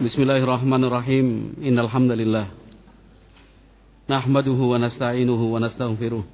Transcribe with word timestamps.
Bismillahirrahmanirrahim. 0.00 1.60
Innal 1.60 1.92
hamdalillah 1.92 2.48
nahmaduhu 4.08 4.72
wa 4.72 4.80
nasta'inuhu 4.80 5.52
wa 5.52 5.60
nastaghfiruh. 5.60 6.24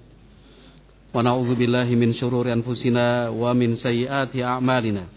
Wa 1.11 1.19
na'udzu 1.19 1.59
billahi 1.59 1.99
min 1.99 2.15
shururi 2.15 2.55
anfusina 2.55 3.35
wa 3.35 3.51
min 3.59 3.75
sayyiati 3.75 4.39
a'malina. 4.39 5.11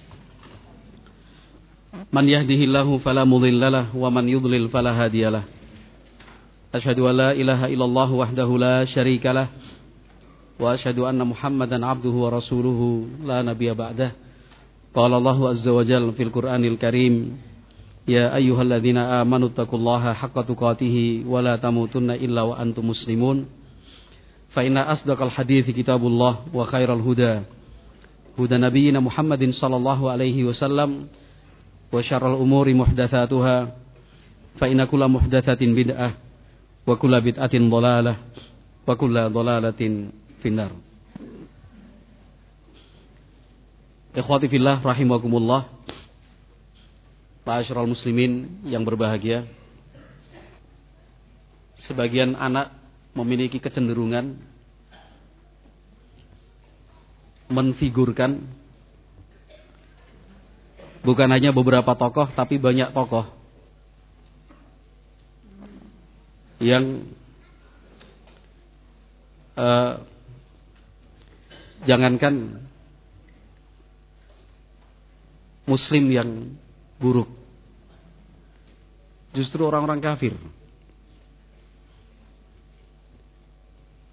Man 2.09 2.25
yahdihillahu 2.25 2.97
fala 3.05 3.21
mudhillalah 3.21 3.93
wa 3.93 4.09
man 4.09 4.25
yudlil 4.25 4.65
fala 4.73 4.97
hadiyalah. 4.97 5.45
Asyhadu 6.73 7.05
an 7.05 7.21
la 7.21 7.29
ilaha 7.37 7.69
illallah 7.69 8.09
wahdahu 8.09 8.57
la 8.57 8.81
syarikalah 8.81 9.45
wa 10.57 10.73
asyhadu 10.73 11.05
anna 11.05 11.21
Muhammadan 11.21 11.85
abduhu 11.85 12.25
wa 12.25 12.33
rasuluhu 12.33 13.13
la 13.29 13.45
nabiyya 13.45 13.77
ba'dah. 13.77 14.09
Qala 14.89 15.21
Allahu 15.21 15.53
azza 15.53 15.69
wa 15.69 15.85
jalla 15.85 16.09
fil 16.17 16.33
Qur'anil 16.33 16.81
Karim 16.81 17.45
يا 18.08 18.36
أيها 18.36 18.62
الذين 18.62 18.98
آمنوا 18.98 19.48
اتقوا 19.48 19.78
الله 19.78 20.12
حق 20.12 20.36
تقاته 20.40 21.24
ولا 21.26 21.56
تموتن 21.56 22.10
إلا 22.10 22.42
وأنتم 22.42 22.88
مسلمون 22.88 23.46
فإن 24.48 24.76
أصدق 24.76 25.22
الحديث 25.22 25.70
كتاب 25.70 26.06
الله 26.06 26.36
وخير 26.54 26.94
الهدى 26.94 27.40
هدى 28.38 28.56
نبينا 28.56 29.00
محمد 29.00 29.50
صلى 29.50 29.76
الله 29.76 30.10
عليه 30.10 30.44
وسلم 30.44 31.06
وشر 31.92 32.24
الأمور 32.34 32.74
محدثاتها 32.74 33.56
فإن 34.56 34.84
كل 34.84 35.08
محدثة 35.08 35.60
بدعة 35.60 36.10
وكل 36.86 37.20
بدعة 37.20 37.54
ضلالة 37.54 38.16
وكل 38.86 39.14
ضلالة 39.30 39.80
في 40.42 40.46
النار 40.48 40.70
إخواتي 44.16 44.48
في 44.48 44.56
الله 44.56 44.86
رحمكم 44.86 45.32
الله 45.36 45.64
Ma'asyiral 47.49 47.89
muslimin 47.89 48.61
yang 48.61 48.85
berbahagia. 48.85 49.41
Sebagian 51.73 52.37
anak 52.37 52.69
memiliki 53.17 53.57
kecenderungan 53.57 54.37
menfigurkan 57.49 58.45
bukan 61.01 61.29
hanya 61.33 61.49
beberapa 61.49 61.89
tokoh 61.97 62.29
tapi 62.37 62.61
banyak 62.61 62.93
tokoh 62.93 63.25
yang 66.61 67.01
uh, 69.57 70.05
jangankan 71.81 72.61
muslim 75.65 76.05
yang 76.13 76.29
buruk 77.01 77.39
justru 79.39 79.63
orang-orang 79.63 80.03
kafir. 80.03 80.35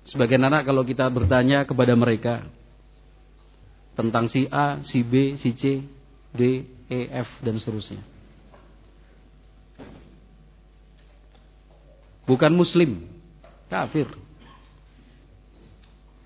Sebagian 0.07 0.47
anak 0.47 0.63
kalau 0.63 0.87
kita 0.87 1.11
bertanya 1.11 1.67
kepada 1.67 1.99
mereka 1.99 2.47
tentang 3.99 4.31
si 4.31 4.47
A, 4.55 4.79
si 4.87 5.03
B, 5.03 5.35
si 5.35 5.51
C, 5.59 5.83
D, 6.31 6.63
E, 6.87 7.11
F 7.11 7.43
dan 7.43 7.59
seterusnya. 7.59 7.99
Bukan 12.31 12.55
muslim, 12.55 13.03
kafir. 13.67 14.07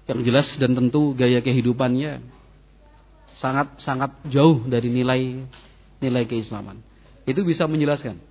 Yang 0.05 0.21
jelas 0.29 0.49
dan 0.61 0.77
tentu 0.77 1.17
gaya 1.17 1.41
kehidupannya 1.41 2.21
sangat 3.33 3.81
sangat 3.81 4.13
jauh 4.29 4.61
dari 4.69 4.93
nilai 4.93 5.41
nilai 6.05 6.25
keislaman. 6.29 6.83
Itu 7.25 7.47
bisa 7.49 7.65
menjelaskan 7.65 8.30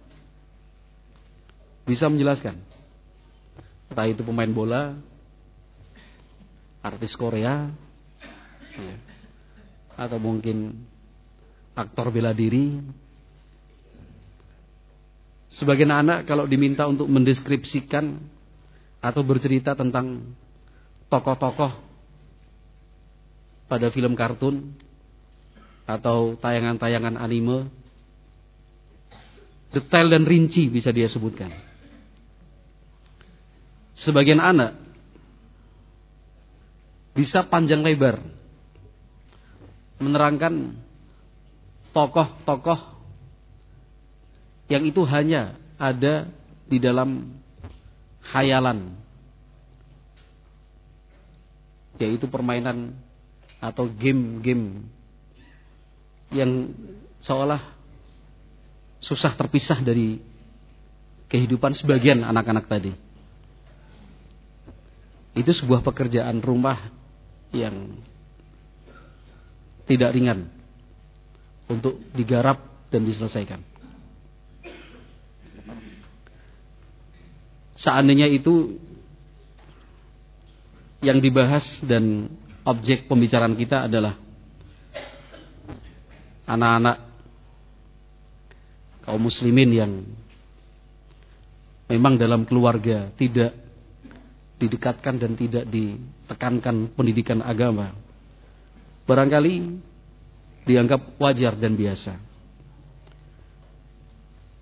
bisa 1.89 2.05
menjelaskan. 2.05 2.61
Entah 3.89 4.05
itu 4.05 4.21
pemain 4.21 4.53
bola, 4.53 4.93
artis 6.85 7.17
Korea, 7.17 7.73
ya, 8.77 8.95
atau 9.97 10.21
mungkin 10.21 10.85
aktor 11.73 12.13
bela 12.13 12.29
diri. 12.29 12.77
Sebagian 15.49 15.89
anak 15.89 16.29
kalau 16.29 16.45
diminta 16.45 16.85
untuk 16.85 17.09
mendeskripsikan 17.09 18.21
atau 19.01 19.25
bercerita 19.25 19.73
tentang 19.73 20.37
tokoh-tokoh 21.09 21.73
pada 23.65 23.89
film 23.89 24.13
kartun 24.13 24.77
atau 25.89 26.37
tayangan-tayangan 26.37 27.17
anime, 27.17 27.65
detail 29.73 30.13
dan 30.13 30.29
rinci 30.29 30.69
bisa 30.69 30.93
dia 30.93 31.09
sebutkan 31.09 31.68
sebagian 33.99 34.39
anak 34.39 34.79
bisa 37.11 37.43
panjang 37.43 37.83
lebar 37.83 38.23
menerangkan 39.99 40.79
tokoh-tokoh 41.91 42.79
yang 44.71 44.87
itu 44.87 45.03
hanya 45.03 45.59
ada 45.75 46.31
di 46.69 46.79
dalam 46.79 47.35
hayalan 48.31 48.95
yaitu 51.99 52.31
permainan 52.31 52.95
atau 53.59 53.91
game-game 53.91 54.87
yang 56.31 56.71
seolah 57.19 57.59
susah 59.03 59.35
terpisah 59.35 59.83
dari 59.83 60.23
kehidupan 61.27 61.75
sebagian 61.75 62.23
anak-anak 62.23 62.65
tadi. 62.71 63.08
Itu 65.37 65.51
sebuah 65.53 65.85
pekerjaan 65.85 66.41
rumah 66.41 66.89
yang 67.53 67.97
tidak 69.89 70.13
ringan 70.13 70.49
untuk 71.69 71.97
digarap 72.13 72.61
dan 72.89 73.05
diselesaikan. 73.05 73.61
Seandainya 77.73 78.27
itu 78.27 78.75
yang 80.99 81.23
dibahas 81.23 81.79
dan 81.87 82.27
objek 82.67 83.07
pembicaraan 83.07 83.55
kita 83.55 83.87
adalah 83.87 84.19
anak-anak 86.43 86.97
kaum 89.07 89.21
muslimin 89.21 89.69
yang 89.71 89.91
memang 91.87 92.19
dalam 92.19 92.43
keluarga 92.43 93.09
tidak 93.15 93.68
didekatkan 94.59 95.15
dan 95.15 95.33
tidak 95.39 95.65
ditekankan 95.71 96.91
pendidikan 96.93 97.39
agama. 97.39 97.95
Barangkali 99.07 99.79
dianggap 100.67 101.17
wajar 101.17 101.55
dan 101.57 101.73
biasa. 101.73 102.19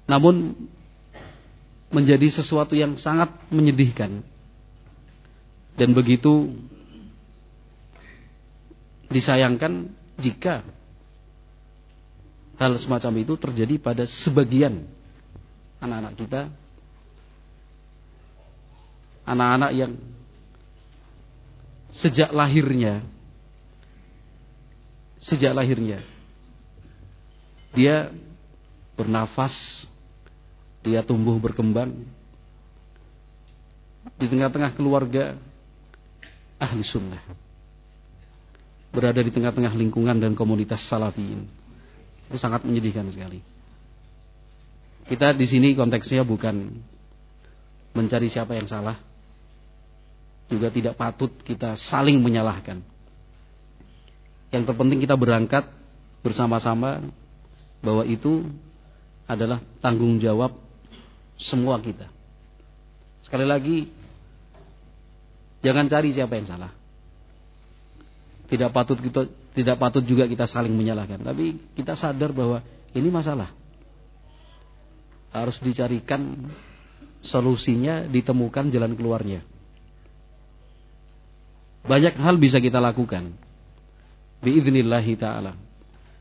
Namun 0.08 0.56
menjadi 1.92 2.32
sesuatu 2.32 2.78
yang 2.78 2.96
sangat 2.96 3.34
menyedihkan. 3.52 4.24
Dan 5.78 5.94
begitu 5.94 6.58
disayangkan 9.12 9.92
jika 10.18 10.66
hal 12.58 12.74
semacam 12.82 13.14
itu 13.22 13.34
terjadi 13.38 13.78
pada 13.78 14.04
sebagian 14.04 14.90
anak-anak 15.78 16.14
kita 16.18 16.42
anak-anak 19.28 19.72
yang 19.76 19.92
sejak 21.92 22.32
lahirnya 22.32 23.04
sejak 25.20 25.52
lahirnya 25.52 26.00
dia 27.76 28.10
bernafas 28.98 29.86
dia 30.88 31.04
tumbuh 31.04 31.36
berkembang. 31.38 31.94
Di 34.18 34.26
tengah-tengah 34.26 34.72
keluarga 34.74 35.36
ahli 36.58 36.82
sunnah. 36.82 37.22
Berada 38.90 39.20
di 39.20 39.30
tengah-tengah 39.30 39.76
lingkungan 39.76 40.18
dan 40.18 40.34
komunitas 40.34 40.82
salafiyin. 40.88 41.44
Itu 42.32 42.40
sangat 42.40 42.64
menyedihkan 42.64 43.12
sekali. 43.12 43.44
Kita 45.08 45.36
di 45.36 45.46
sini 45.48 45.76
konteksnya 45.76 46.24
bukan 46.24 46.82
mencari 47.96 48.28
siapa 48.32 48.56
yang 48.56 48.68
salah 48.68 48.96
juga 50.48 50.72
tidak 50.72 50.96
patut 50.96 51.32
kita 51.44 51.76
saling 51.76 52.20
menyalahkan. 52.24 52.80
Yang 54.48 54.64
terpenting 54.64 55.04
kita 55.04 55.20
berangkat 55.20 55.68
bersama-sama 56.24 57.04
bahwa 57.84 58.08
itu 58.08 58.48
adalah 59.28 59.60
tanggung 59.84 60.18
jawab 60.24 60.56
semua 61.36 61.78
kita. 61.84 62.08
Sekali 63.22 63.44
lagi, 63.44 63.92
jangan 65.60 65.92
cari 65.92 66.16
siapa 66.16 66.40
yang 66.40 66.48
salah. 66.48 66.72
Tidak 68.48 68.72
patut 68.72 68.96
kita 69.04 69.28
tidak 69.52 69.76
patut 69.76 70.06
juga 70.08 70.24
kita 70.24 70.48
saling 70.48 70.72
menyalahkan, 70.72 71.20
tapi 71.20 71.60
kita 71.76 72.00
sadar 72.00 72.32
bahwa 72.32 72.64
ini 72.96 73.12
masalah. 73.12 73.52
harus 75.28 75.60
dicarikan 75.62 76.50
solusinya, 77.22 78.08
ditemukan 78.08 78.74
jalan 78.74 78.96
keluarnya. 78.96 79.44
Banyak 81.88 82.20
hal 82.20 82.36
bisa 82.36 82.60
kita 82.60 82.84
lakukan. 82.84 83.32
Biiznillahi 84.44 85.16
ta'ala. 85.16 85.56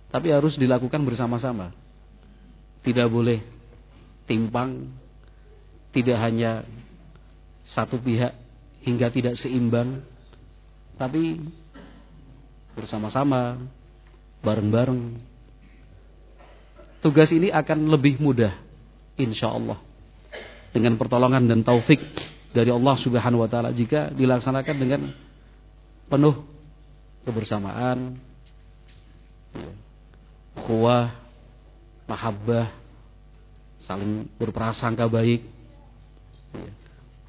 Tapi 0.08 0.30
harus 0.30 0.54
dilakukan 0.54 1.02
bersama-sama. 1.02 1.74
Tidak 2.86 3.10
boleh 3.10 3.42
timpang. 4.30 4.86
Tidak 5.90 6.14
hanya 6.14 6.62
satu 7.66 7.98
pihak 7.98 8.30
hingga 8.86 9.10
tidak 9.10 9.34
seimbang. 9.34 10.06
Tapi 10.94 11.42
bersama-sama, 12.78 13.58
bareng-bareng. 14.46 15.18
Tugas 17.02 17.34
ini 17.34 17.50
akan 17.50 17.90
lebih 17.90 18.22
mudah. 18.22 18.54
Insya 19.18 19.50
Allah. 19.50 19.82
Dengan 20.70 20.94
pertolongan 20.94 21.50
dan 21.50 21.66
taufik 21.66 22.00
dari 22.54 22.70
Allah 22.70 22.94
subhanahu 22.94 23.42
wa 23.42 23.50
ta'ala. 23.50 23.74
Jika 23.74 24.14
dilaksanakan 24.14 24.76
dengan 24.78 25.25
penuh 26.06 26.34
kebersamaan, 27.26 28.14
ya, 29.54 29.70
kuah, 30.62 31.10
mahabbah, 32.06 32.70
saling 33.82 34.30
berprasangka 34.38 35.10
baik, 35.10 35.42
ya, 36.54 36.70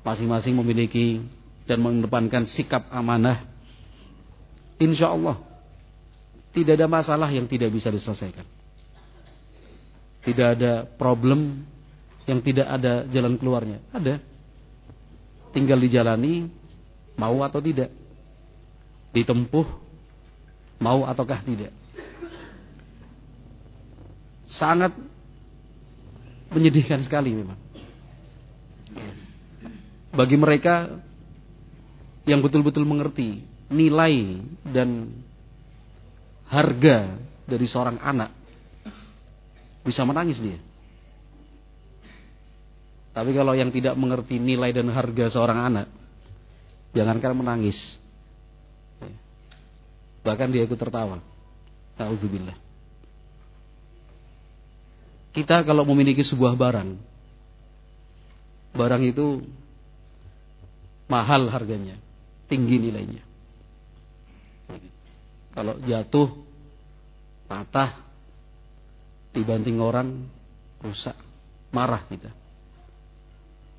masing-masing 0.06 0.54
memiliki 0.56 1.26
dan 1.68 1.84
mengedepankan 1.84 2.48
sikap 2.48 2.88
amanah. 2.94 3.44
Insya 4.78 5.12
Allah 5.12 5.42
tidak 6.54 6.78
ada 6.80 6.88
masalah 6.88 7.30
yang 7.34 7.50
tidak 7.50 7.74
bisa 7.74 7.92
diselesaikan. 7.92 8.46
Tidak 10.24 10.48
ada 10.58 10.84
problem 10.86 11.64
yang 12.28 12.40
tidak 12.44 12.68
ada 12.68 13.08
jalan 13.08 13.40
keluarnya. 13.40 13.80
Ada. 13.94 14.20
Tinggal 15.56 15.80
dijalani, 15.80 16.52
mau 17.16 17.40
atau 17.42 17.64
tidak 17.64 17.90
ditempuh 19.18 19.66
mau 20.78 21.06
ataukah 21.10 21.42
tidak. 21.42 21.74
Sangat 24.48 24.94
menyedihkan 26.54 27.04
sekali 27.04 27.36
memang. 27.36 27.60
Bagi 30.14 30.38
mereka 30.40 30.98
yang 32.26 32.40
betul-betul 32.42 32.88
mengerti 32.88 33.44
nilai 33.68 34.40
dan 34.64 35.12
harga 36.48 37.20
dari 37.44 37.68
seorang 37.68 38.00
anak 38.00 38.32
bisa 39.84 40.04
menangis 40.04 40.40
dia. 40.40 40.60
Tapi 43.16 43.34
kalau 43.34 43.58
yang 43.58 43.74
tidak 43.74 43.98
mengerti 43.98 44.38
nilai 44.38 44.70
dan 44.76 44.94
harga 44.94 45.26
seorang 45.34 45.60
anak, 45.74 45.88
jangankan 46.94 47.34
menangis, 47.34 47.98
Bahkan 50.28 50.52
dia 50.52 50.68
ikut 50.68 50.76
tertawa. 50.76 51.24
Nauzubillah. 51.96 52.60
Kita 55.32 55.64
kalau 55.64 55.88
memiliki 55.88 56.20
sebuah 56.20 56.60
barang, 56.60 57.00
barang 58.76 59.04
itu 59.08 59.48
mahal 61.08 61.48
harganya, 61.48 61.96
tinggi 62.52 62.76
nilainya. 62.76 63.24
Kalau 65.56 65.80
jatuh, 65.80 66.28
patah, 67.48 67.96
dibanting 69.32 69.80
orang, 69.80 70.28
rusak, 70.84 71.16
marah 71.72 72.04
kita. 72.12 72.34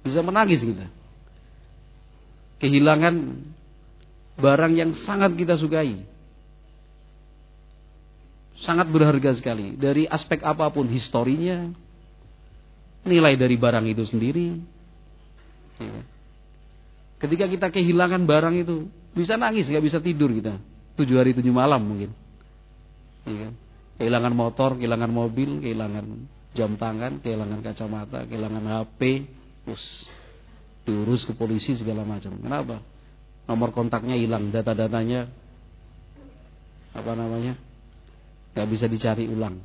Bisa 0.07 0.25
menangis 0.25 0.65
kita. 0.65 0.89
Kehilangan 2.63 3.15
barang 4.39 4.73
yang 4.75 4.91
sangat 4.95 5.35
kita 5.35 5.59
sukai 5.59 6.18
sangat 8.63 8.91
berharga 8.91 9.31
sekali 9.37 9.79
dari 9.79 10.09
aspek 10.09 10.43
apa 10.43 10.67
pun 10.73 10.89
historinya, 10.91 11.71
nilai 13.07 13.35
dari 13.39 13.55
barang 13.55 13.87
itu 13.87 14.03
sendiri. 14.03 14.59
Ya. 15.79 16.03
Ketika 17.19 17.47
kita 17.51 17.67
kehilangan 17.75 18.23
barang 18.27 18.55
itu, 18.63 18.87
bisa 19.15 19.35
nangis, 19.35 19.67
nggak 19.67 19.85
bisa 19.85 19.99
tidur 19.99 20.31
kita. 20.31 20.59
Tujuh 20.99 21.19
hari 21.19 21.35
tujuh 21.35 21.55
malam 21.55 21.83
mungkin. 21.83 22.11
Ya. 23.27 23.51
Kehilangan 23.99 24.35
motor, 24.35 24.79
kehilangan 24.79 25.11
mobil, 25.11 25.59
kehilangan 25.59 26.07
jam 26.55 26.79
tangan, 26.79 27.19
kehilangan 27.23 27.61
kacamata, 27.63 28.27
kehilangan 28.27 28.63
HP, 28.63 29.27
terus 29.67 30.07
diurus 30.87 31.27
ke 31.27 31.35
polisi 31.35 31.75
segala 31.75 32.07
macam. 32.07 32.39
Kenapa? 32.39 32.83
Nomor 33.51 33.75
kontaknya 33.75 34.15
hilang, 34.15 34.51
data-datanya 34.55 35.27
apa 36.95 37.13
namanya? 37.15 37.68
Nggak 38.53 38.69
bisa 38.69 38.87
dicari 38.87 39.29
ulang. 39.29 39.57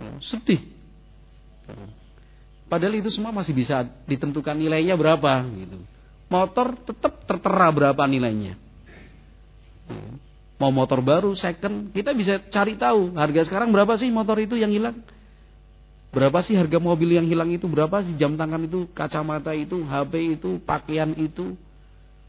Ya, 0.00 0.10
sedih. 0.22 0.62
Padahal 2.66 2.98
itu 2.98 3.12
semua 3.12 3.30
masih 3.30 3.54
bisa 3.54 3.86
ditentukan 4.08 4.56
nilainya 4.56 4.98
berapa 4.98 5.46
gitu. 5.54 5.78
Motor 6.32 6.74
tetap 6.82 7.22
tertera 7.28 7.68
berapa 7.70 8.02
nilainya. 8.08 8.58
Ya. 9.86 10.06
Mau 10.54 10.70
motor 10.70 11.02
baru, 11.02 11.34
second, 11.34 11.90
kita 11.90 12.14
bisa 12.14 12.38
cari 12.48 12.78
tahu 12.78 13.18
harga 13.18 13.50
sekarang 13.50 13.74
berapa 13.74 13.98
sih 13.98 14.08
motor 14.08 14.38
itu 14.38 14.54
yang 14.54 14.70
hilang. 14.70 15.02
Berapa 16.14 16.46
sih 16.46 16.54
harga 16.54 16.78
mobil 16.78 17.18
yang 17.18 17.26
hilang 17.26 17.50
itu? 17.50 17.66
Berapa 17.66 17.98
sih 18.06 18.14
jam 18.14 18.38
tangan 18.38 18.62
itu, 18.62 18.86
kacamata 18.94 19.50
itu, 19.50 19.82
HP 19.82 20.38
itu, 20.38 20.62
pakaian 20.62 21.10
itu, 21.18 21.58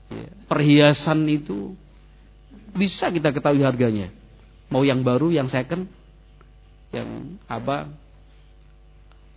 ya, 0.10 0.26
perhiasan 0.50 1.22
itu. 1.30 1.78
Bisa 2.74 3.14
kita 3.14 3.30
ketahui 3.30 3.62
harganya. 3.62 4.10
Mau 4.74 4.82
yang 4.82 5.06
baru, 5.06 5.30
yang 5.30 5.46
second, 5.46 5.86
yang 6.90 7.38
apa 7.46 7.92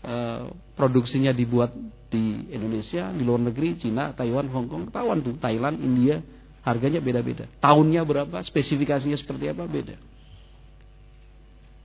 e, 0.00 0.14
produksinya 0.72 1.34
dibuat 1.34 1.74
di 2.08 2.48
Indonesia, 2.48 3.12
di 3.12 3.22
luar 3.22 3.44
negeri, 3.52 3.76
Cina, 3.76 4.16
Taiwan, 4.16 4.48
Hong 4.48 4.68
Kong, 4.68 4.82
ketahuan 4.88 5.20
tuh, 5.20 5.36
Thailand, 5.36 5.76
India, 5.80 6.24
harganya 6.64 7.04
beda-beda. 7.04 7.44
Tahunnya 7.60 8.00
berapa, 8.04 8.40
spesifikasinya 8.40 9.16
seperti 9.20 9.52
apa, 9.52 9.68
beda. 9.68 9.96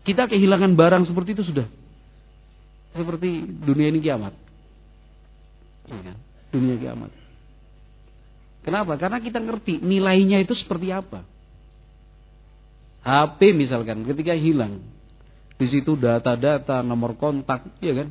Kita 0.03 0.27
kehilangan 0.27 0.75
barang 0.75 1.03
seperti 1.07 1.35
itu 1.35 1.43
sudah. 1.43 1.67
Seperti 2.95 3.43
dunia 3.63 3.87
ini 3.91 3.99
kiamat. 4.03 4.35
Ya 5.87 5.99
kan? 6.11 6.17
Dunia 6.51 6.75
kiamat. 6.79 7.11
Kenapa? 8.63 8.95
Karena 8.95 9.19
kita 9.19 9.43
ngerti 9.43 9.83
nilainya 9.83 10.39
itu 10.39 10.55
seperti 10.55 10.91
apa. 10.91 11.27
HP 13.03 13.51
misalkan 13.51 14.07
ketika 14.07 14.31
hilang. 14.33 14.79
Di 15.59 15.67
situ 15.69 15.93
data-data, 15.99 16.81
nomor 16.81 17.15
kontak, 17.19 17.67
ya 17.83 17.93
kan? 17.93 18.09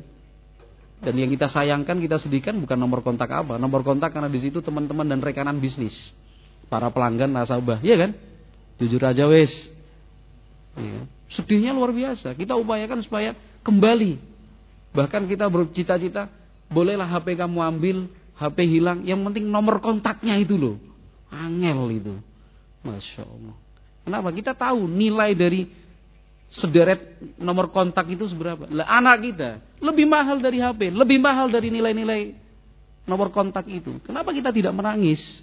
Dan 1.03 1.13
yang 1.19 1.29
kita 1.33 1.51
sayangkan, 1.51 1.99
kita 1.99 2.15
sedihkan 2.15 2.55
bukan 2.63 2.79
nomor 2.79 3.03
kontak 3.03 3.27
apa, 3.27 3.59
nomor 3.59 3.83
kontak 3.83 4.15
karena 4.15 4.31
di 4.31 4.39
situ 4.39 4.63
teman-teman 4.63 5.03
dan 5.03 5.19
rekanan 5.19 5.59
bisnis, 5.59 6.15
para 6.71 6.87
pelanggan 6.87 7.27
nasabah, 7.27 7.83
ya 7.83 7.99
kan? 7.99 8.15
Jujur 8.79 9.03
aja 9.03 9.27
wes. 9.27 9.69
Ya. 10.79 11.05
Sedihnya 11.29 11.75
luar 11.75 11.93
biasa. 11.93 12.33
Kita 12.33 12.57
upayakan 12.57 13.03
supaya 13.03 13.35
kembali. 13.61 14.17
Bahkan 14.93 15.25
kita 15.27 15.49
bercita-cita, 15.49 16.29
bolehlah 16.69 17.09
HP 17.09 17.37
kamu 17.37 17.59
ambil, 17.59 17.97
HP 18.37 18.57
hilang, 18.65 19.05
yang 19.05 19.21
penting 19.25 19.49
nomor 19.49 19.81
kontaknya 19.81 20.37
itu 20.39 20.57
loh. 20.57 20.75
Angel 21.33 21.89
itu. 21.91 22.13
Masya 22.85 23.25
Allah. 23.25 23.55
Kenapa? 24.03 24.29
Kita 24.35 24.51
tahu 24.51 24.85
nilai 24.87 25.31
dari 25.33 25.67
sederet 26.51 27.17
nomor 27.41 27.73
kontak 27.73 28.05
itu 28.13 28.29
seberapa. 28.29 28.69
Lah, 28.69 28.85
anak 28.85 29.25
kita 29.25 29.49
lebih 29.81 30.05
mahal 30.05 30.37
dari 30.37 30.61
HP, 30.61 30.93
lebih 30.93 31.17
mahal 31.17 31.49
dari 31.49 31.73
nilai-nilai 31.73 32.35
nomor 33.09 33.33
kontak 33.33 33.65
itu. 33.65 33.97
Kenapa 34.05 34.29
kita 34.35 34.53
tidak 34.53 34.75
menangis? 34.75 35.41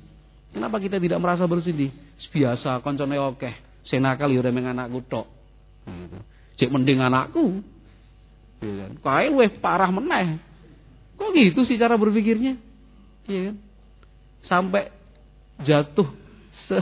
Kenapa 0.54 0.78
kita 0.78 1.02
tidak 1.02 1.18
merasa 1.18 1.46
bersedih? 1.46 1.90
Biasa 2.30 2.78
koncone 2.84 3.16
oke, 3.18 3.50
senakal 3.82 4.30
ya 4.30 4.38
udah 4.44 4.52
anakku 4.52 5.00
tok. 5.08 5.26
Gitu. 5.88 6.18
Cek 6.60 6.70
mending 6.70 7.00
anakku. 7.00 7.64
Ya 8.60 8.72
kan? 8.86 8.92
Kae 9.00 9.26
weh 9.32 9.50
parah 9.50 9.88
meneh. 9.88 10.36
Kok 11.16 11.32
gitu 11.32 11.64
sih 11.64 11.80
cara 11.80 11.96
berpikirnya? 11.96 12.60
Iya 13.26 13.40
kan? 13.50 13.56
Sampai 14.40 14.92
jatuh 15.60 16.08
se 16.52 16.76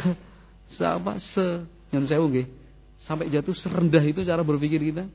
sama 0.75 1.17
se 1.21 1.65
yang 1.95 2.05
saya 2.05 2.21
nggih 2.21 2.47
sampai 3.01 3.31
jatuh 3.33 3.55
serendah 3.55 4.03
itu 4.05 4.27
cara 4.27 4.43
berpikir 4.43 4.83
kita. 4.83 5.09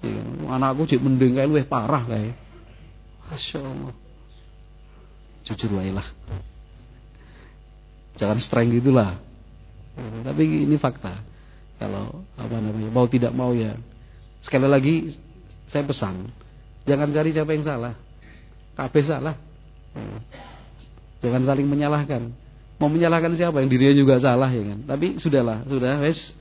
Ya, 0.00 0.22
anakku 0.48 0.88
cek 0.88 1.00
mending 1.02 1.36
kae 1.36 1.44
luwih 1.44 1.66
parah 1.68 2.06
kae. 2.08 2.32
Masya 3.28 3.60
Allah. 3.60 3.94
Jujur 5.44 5.70
lah. 5.76 6.08
Jangan 8.16 8.38
streng 8.40 8.72
gitulah. 8.72 9.20
Tapi 9.98 10.64
ini 10.64 10.76
fakta. 10.80 11.20
Kalau 11.76 12.24
apa 12.36 12.56
namanya 12.60 12.92
mau 12.92 13.08
tidak 13.08 13.32
mau 13.32 13.56
ya 13.56 13.72
sekali 14.44 14.68
lagi 14.68 15.16
saya 15.64 15.84
pesan 15.84 16.28
Jangan 16.88 17.12
cari 17.12 17.30
siapa 17.30 17.52
yang 17.52 17.64
salah. 17.64 17.94
Kabeh 18.76 19.04
salah. 19.04 19.36
Jangan 21.20 21.42
saling 21.44 21.68
menyalahkan. 21.68 22.32
Mau 22.80 22.88
menyalahkan 22.88 23.36
siapa? 23.36 23.60
Yang 23.60 23.70
dirinya 23.76 23.94
juga 23.94 24.14
salah 24.16 24.48
ya 24.48 24.64
kan. 24.64 24.78
Tapi 24.88 25.20
sudahlah, 25.20 25.68
sudah 25.68 26.00
wes 26.00 26.32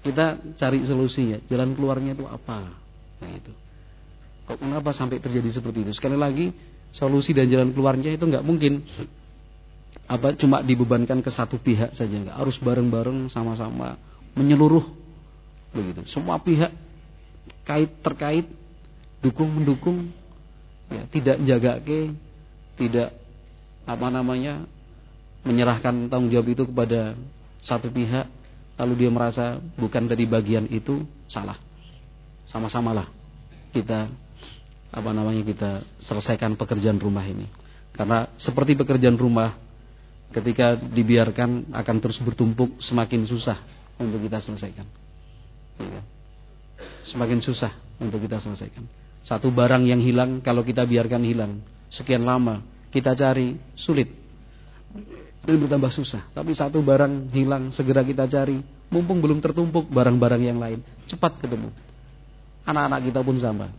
kita 0.00 0.40
cari 0.56 0.80
solusinya. 0.88 1.44
Jalan 1.44 1.76
keluarnya 1.76 2.16
itu 2.16 2.24
apa? 2.24 2.72
Nah 3.20 3.30
itu. 3.36 3.52
Kok 4.48 4.64
kenapa 4.64 4.96
sampai 4.96 5.20
terjadi 5.20 5.60
seperti 5.60 5.84
itu? 5.84 5.92
Sekali 5.92 6.16
lagi, 6.16 6.48
solusi 6.96 7.36
dan 7.36 7.52
jalan 7.52 7.70
keluarnya 7.76 8.16
itu 8.16 8.24
nggak 8.24 8.44
mungkin 8.44 8.80
apa 10.08 10.32
cuma 10.40 10.64
dibebankan 10.64 11.20
ke 11.20 11.28
satu 11.28 11.60
pihak 11.60 11.92
saja 11.92 12.16
nggak 12.16 12.36
harus 12.36 12.56
bareng-bareng 12.60 13.28
sama-sama 13.28 14.00
menyeluruh 14.32 14.84
begitu 15.76 16.08
semua 16.08 16.40
pihak 16.40 16.72
kait 17.68 17.92
terkait 18.00 18.48
dukung 19.20 19.52
mendukung 19.52 20.08
ya 20.88 21.04
tidak 21.12 21.36
jaga 21.44 21.72
ke 21.84 22.16
tidak 22.80 23.12
apa 23.84 24.06
namanya 24.08 24.64
menyerahkan 25.46 26.10
tanggung 26.10 26.30
jawab 26.30 26.48
itu 26.50 26.62
kepada 26.66 27.14
satu 27.62 27.90
pihak 27.90 28.26
lalu 28.78 29.06
dia 29.06 29.10
merasa 29.10 29.58
bukan 29.74 30.06
dari 30.06 30.24
bagian 30.24 30.70
itu 30.70 31.02
salah. 31.26 31.58
Sama-samalah 32.46 33.10
kita 33.74 34.08
apa 34.88 35.10
namanya 35.12 35.44
kita 35.44 35.84
selesaikan 36.00 36.56
pekerjaan 36.56 36.96
rumah 36.96 37.26
ini. 37.26 37.44
Karena 37.92 38.30
seperti 38.38 38.78
pekerjaan 38.78 39.18
rumah 39.18 39.58
ketika 40.30 40.78
dibiarkan 40.78 41.74
akan 41.74 41.96
terus 41.98 42.22
bertumpuk 42.22 42.78
semakin 42.78 43.26
susah 43.26 43.58
untuk 43.98 44.22
kita 44.22 44.38
selesaikan. 44.38 44.86
Ya. 45.78 46.02
semakin 47.06 47.38
susah 47.38 47.70
untuk 48.02 48.18
kita 48.22 48.42
selesaikan. 48.42 48.82
Satu 49.22 49.50
barang 49.54 49.86
yang 49.86 50.02
hilang 50.02 50.42
kalau 50.42 50.66
kita 50.66 50.82
biarkan 50.86 51.22
hilang 51.22 51.62
sekian 51.88 52.26
lama 52.26 52.62
kita 52.90 53.16
cari 53.16 53.56
sulit 53.76 54.08
dan 55.48 55.64
bertambah 55.64 55.88
susah. 55.96 56.28
Tapi 56.36 56.52
satu 56.52 56.84
barang 56.84 57.32
hilang 57.32 57.72
segera 57.72 58.04
kita 58.04 58.28
cari, 58.28 58.60
mumpung 58.92 59.24
belum 59.24 59.40
tertumpuk 59.40 59.88
barang-barang 59.88 60.42
yang 60.44 60.60
lain, 60.60 60.84
cepat 61.08 61.40
ketemu. 61.40 61.72
Anak-anak 62.68 63.00
kita 63.08 63.20
pun 63.24 63.40
sama. 63.40 63.72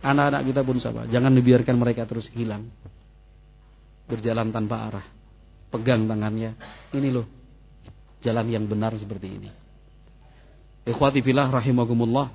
Anak-anak 0.00 0.42
kita 0.48 0.64
pun 0.64 0.80
sama. 0.80 1.04
Jangan 1.12 1.28
dibiarkan 1.36 1.76
mereka 1.76 2.08
terus 2.08 2.32
hilang. 2.32 2.72
Berjalan 4.08 4.48
tanpa 4.48 4.88
arah. 4.88 5.06
Pegang 5.68 6.08
tangannya. 6.08 6.56
Ini 6.96 7.08
loh. 7.12 7.28
Jalan 8.24 8.48
yang 8.48 8.64
benar 8.64 8.96
seperti 8.96 9.28
ini. 9.28 9.50
Ikhwati 10.88 11.20
filah 11.20 11.52
rahimakumullah 11.52 12.32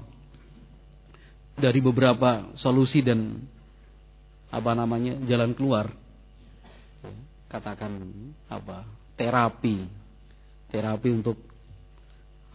dari 1.58 1.82
beberapa 1.82 2.54
solusi 2.54 3.02
dan 3.02 3.50
apa 4.54 4.78
namanya 4.78 5.18
jalan 5.26 5.58
keluar 5.58 5.90
katakan 7.52 7.92
apa 8.48 8.88
terapi 9.20 9.84
terapi 10.72 11.10
untuk 11.12 11.36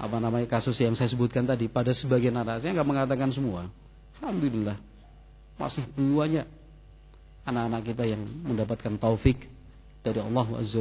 apa 0.01 0.17
namanya 0.17 0.49
kasus 0.49 0.77
yang 0.81 0.97
saya 0.97 1.13
sebutkan 1.13 1.45
tadi 1.45 1.69
pada 1.69 1.93
sebagian 1.93 2.41
anak 2.41 2.65
saya 2.65 2.73
nggak 2.73 2.89
mengatakan 2.89 3.29
semua 3.29 3.69
alhamdulillah 4.25 4.81
masih 5.61 5.85
banyak 5.97 6.49
anak-anak 7.45 7.83
kita 7.85 8.05
yang 8.09 8.25
mendapatkan 8.25 8.97
taufik 8.97 9.45
dari 10.01 10.21
Allah 10.25 10.49
Azza 10.57 10.81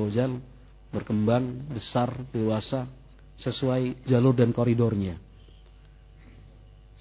berkembang 0.96 1.76
besar 1.76 2.12
dewasa 2.32 2.88
sesuai 3.36 4.08
jalur 4.08 4.32
dan 4.32 4.56
koridornya 4.56 5.20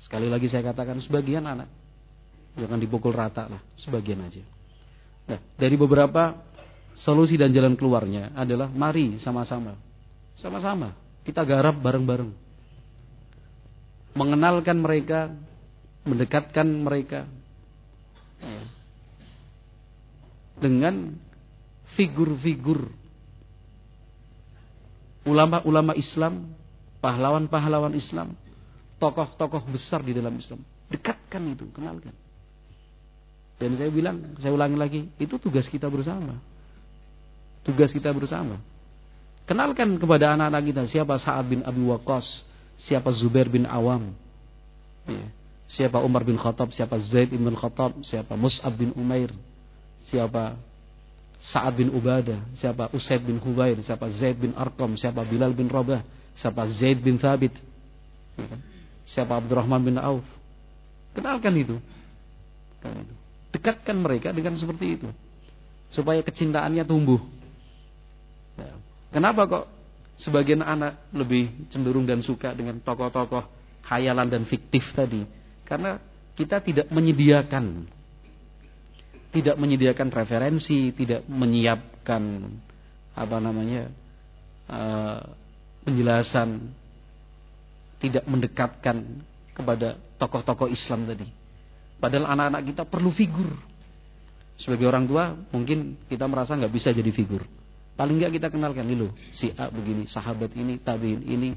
Sekali 0.04 0.28
lagi 0.28 0.52
saya 0.52 0.68
katakan 0.68 1.00
sebagian 1.00 1.48
anak. 1.48 1.64
Jangan 2.60 2.76
dipukul 2.76 3.16
rata 3.16 3.48
lah, 3.48 3.64
sebagian 3.72 4.20
aja. 4.20 4.44
Nah, 5.24 5.40
dari 5.56 5.80
beberapa 5.80 6.36
solusi 6.94 7.34
dan 7.36 7.50
jalan 7.50 7.74
keluarnya 7.74 8.32
adalah 8.34 8.70
mari 8.70 9.18
sama-sama. 9.18 9.76
Sama-sama 10.34 10.94
kita 11.24 11.42
garap 11.42 11.80
bareng-bareng. 11.80 12.30
Mengenalkan 14.14 14.78
mereka, 14.78 15.32
mendekatkan 16.06 16.68
mereka 16.70 17.26
dengan 20.60 21.18
figur-figur 21.98 22.92
ulama-ulama 25.26 25.96
Islam, 25.98 26.54
pahlawan-pahlawan 27.02 27.96
Islam 27.96 28.38
tokoh-tokoh 29.02 29.66
besar 29.68 30.04
di 30.04 30.14
dalam 30.14 30.36
Islam. 30.38 30.62
Dekatkan 30.88 31.42
itu, 31.50 31.66
kenalkan. 31.74 32.14
Dan 33.58 33.74
saya 33.74 33.90
bilang, 33.90 34.36
saya 34.38 34.54
ulangi 34.54 34.78
lagi, 34.78 35.00
itu 35.18 35.34
tugas 35.40 35.66
kita 35.66 35.90
bersama. 35.90 36.38
Tugas 37.64 37.90
kita 37.90 38.12
bersama. 38.12 38.60
Kenalkan 39.44 39.96
kepada 40.00 40.36
anak-anak 40.36 40.62
kita 40.72 40.82
siapa 40.88 41.16
Sa'ad 41.20 41.44
bin 41.48 41.60
Abi 41.64 41.84
Waqqas, 41.84 42.44
siapa 42.80 43.12
Zubair 43.12 43.48
bin 43.48 43.68
Awam, 43.68 44.12
ya. 45.04 45.26
siapa 45.68 46.00
Umar 46.00 46.24
bin 46.24 46.40
Khattab, 46.40 46.72
siapa 46.72 46.96
Zaid 46.96 47.32
bin 47.32 47.52
Khattab, 47.52 48.00
siapa 48.04 48.36
Mus'ab 48.36 48.72
bin 48.72 48.92
Umair, 48.96 49.32
siapa 50.00 50.56
Sa'ad 51.44 51.76
bin 51.76 51.92
Ubadah, 51.92 52.40
siapa 52.56 52.88
Usaid 52.96 53.20
bin 53.20 53.36
Hubair, 53.36 53.76
siapa 53.84 54.08
Zaid 54.08 54.40
bin 54.40 54.56
Arqam, 54.56 54.96
siapa 54.96 55.20
Bilal 55.28 55.52
bin 55.52 55.68
Rabah, 55.68 56.00
siapa 56.32 56.64
Zaid 56.72 57.04
bin 57.04 57.20
Thabit. 57.20 57.52
Ya 58.40 58.48
kan? 58.48 58.60
Siapa 59.04 59.36
Abdurrahman 59.36 59.84
bin 59.84 60.00
Auf? 60.00 60.24
Kenalkan 61.12 61.52
itu. 61.60 61.76
Dekatkan 63.52 64.00
mereka 64.00 64.32
dengan 64.32 64.56
seperti 64.56 64.96
itu. 64.96 65.08
Supaya 65.92 66.24
kecintaannya 66.24 66.82
tumbuh. 66.88 67.20
Kenapa 69.14 69.46
kok 69.46 69.64
sebagian 70.18 70.58
anak 70.66 71.06
lebih 71.14 71.70
cenderung 71.70 72.02
dan 72.02 72.18
suka 72.18 72.50
dengan 72.50 72.82
tokoh-tokoh 72.82 73.46
khayalan 73.86 74.26
dan 74.26 74.42
fiktif 74.42 74.90
tadi? 74.90 75.22
Karena 75.62 76.02
kita 76.34 76.58
tidak 76.58 76.90
menyediakan 76.90 77.86
tidak 79.34 79.58
menyediakan 79.58 80.14
referensi, 80.14 80.94
tidak 80.94 81.26
menyiapkan 81.26 82.22
apa 83.14 83.36
namanya 83.38 83.90
uh, 84.70 85.22
penjelasan 85.82 86.70
tidak 87.98 88.26
mendekatkan 88.26 89.22
kepada 89.54 89.98
tokoh-tokoh 90.18 90.70
Islam 90.70 91.06
tadi. 91.06 91.26
Padahal 91.98 92.30
anak-anak 92.34 92.62
kita 92.66 92.82
perlu 92.86 93.14
figur. 93.14 93.54
Sebagai 94.54 94.86
orang 94.86 95.06
tua, 95.06 95.34
mungkin 95.50 95.98
kita 96.06 96.30
merasa 96.30 96.54
nggak 96.54 96.70
bisa 96.74 96.94
jadi 96.94 97.10
figur. 97.10 97.42
Paling 97.94 98.18
nggak 98.18 98.32
kita 98.42 98.48
kenalkan 98.50 98.90
dulu 98.90 99.14
si 99.30 99.54
A 99.54 99.70
begini, 99.70 100.10
sahabat 100.10 100.50
ini, 100.58 100.82
tabiin 100.82 101.22
ini, 101.22 101.54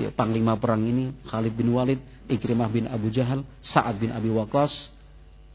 ya, 0.00 0.08
panglima 0.08 0.56
perang 0.56 0.80
ini, 0.88 1.12
Khalid 1.28 1.52
bin 1.52 1.68
Walid, 1.76 2.00
Ikrimah 2.32 2.72
bin 2.72 2.88
Abu 2.88 3.12
Jahal, 3.12 3.44
Sa'ad 3.60 4.00
bin 4.00 4.08
Abi 4.08 4.32
Waqqas, 4.32 4.96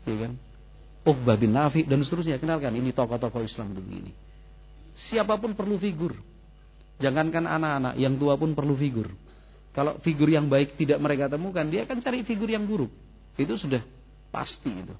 ya 0.05 0.15
kan? 0.27 0.33
Uqbah 1.01 1.33
bin 1.33 1.57
Nafi 1.57 1.89
dan 1.89 2.05
seterusnya. 2.05 2.37
Kenalkan 2.37 2.77
ini 2.77 2.93
tokoh-tokoh 2.93 3.41
Islam 3.41 3.73
begini. 3.73 4.13
Siapa 4.93 5.41
pun 5.41 5.57
perlu 5.57 5.81
figur. 5.81 6.13
Jangankan 7.01 7.49
anak-anak, 7.49 7.97
yang 7.97 8.13
tua 8.21 8.37
pun 8.37 8.53
perlu 8.53 8.77
figur. 8.77 9.09
Kalau 9.73 9.97
figur 10.05 10.29
yang 10.29 10.45
baik 10.45 10.77
tidak 10.77 11.01
mereka 11.01 11.25
temukan, 11.25 11.65
dia 11.65 11.89
akan 11.89 11.97
cari 11.97 12.21
figur 12.21 12.45
yang 12.53 12.69
buruk. 12.69 12.93
Itu 13.33 13.57
sudah 13.57 13.81
pasti 14.29 14.69
itu. 14.69 14.93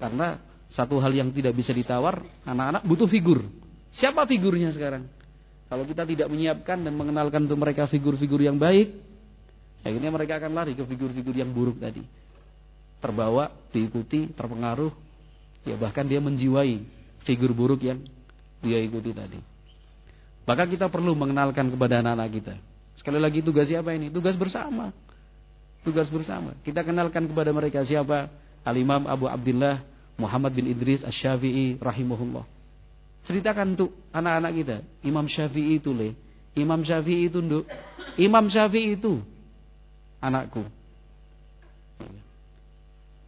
Karena 0.00 0.40
satu 0.72 0.96
hal 0.96 1.12
yang 1.12 1.28
tidak 1.36 1.52
bisa 1.52 1.76
ditawar, 1.76 2.24
anak-anak 2.48 2.82
butuh 2.88 3.10
figur. 3.10 3.44
Siapa 3.92 4.24
figurnya 4.24 4.72
sekarang? 4.72 5.04
Kalau 5.68 5.84
kita 5.88 6.04
tidak 6.04 6.28
menyiapkan 6.28 6.84
dan 6.84 6.92
mengenalkan 6.96 7.44
untuk 7.48 7.60
mereka 7.60 7.88
figur-figur 7.88 8.40
yang 8.44 8.60
baik, 8.60 8.92
akhirnya 9.84 10.10
mereka 10.12 10.40
akan 10.40 10.52
lari 10.52 10.72
ke 10.76 10.84
figur-figur 10.84 11.32
yang 11.32 11.52
buruk 11.52 11.80
tadi. 11.80 12.04
Terbawa, 13.00 13.52
diikuti, 13.72 14.32
terpengaruh, 14.32 14.92
ya 15.64 15.76
bahkan 15.76 16.04
dia 16.04 16.20
menjiwai 16.20 16.80
figur 17.24 17.52
buruk 17.56 17.84
yang 17.84 18.00
dia 18.60 18.78
ikuti 18.80 19.12
tadi. 19.12 19.40
Maka 20.44 20.66
kita 20.66 20.90
perlu 20.90 21.14
mengenalkan 21.14 21.70
kepada 21.70 22.02
anak-anak 22.02 22.30
kita 22.34 22.54
Sekali 22.92 23.16
lagi 23.16 23.40
tugas 23.40 23.68
siapa 23.68 23.96
ini? 23.96 24.12
Tugas 24.12 24.36
bersama. 24.36 24.92
Tugas 25.82 26.06
bersama. 26.12 26.54
Kita 26.62 26.84
kenalkan 26.84 27.24
kepada 27.26 27.50
mereka 27.50 27.82
siapa? 27.82 28.28
Al-Imam 28.62 29.08
Abu 29.08 29.26
Abdullah 29.26 29.82
Muhammad 30.20 30.54
bin 30.54 30.70
Idris 30.70 31.02
Asy-Syafi'i 31.02 31.80
rahimahullah. 31.80 32.44
Ceritakan 33.22 33.78
untuk 33.78 33.94
anak-anak 34.10 34.52
kita, 34.58 34.76
Imam 35.06 35.26
Syafi'i 35.30 35.78
itu 35.78 35.94
le. 35.94 36.18
Imam 36.58 36.82
Syafi'i 36.82 37.30
itu 37.30 37.38
nduk. 37.38 37.64
Imam 38.18 38.50
Syafi'i 38.50 38.98
itu 38.98 39.22
anakku. 40.18 40.66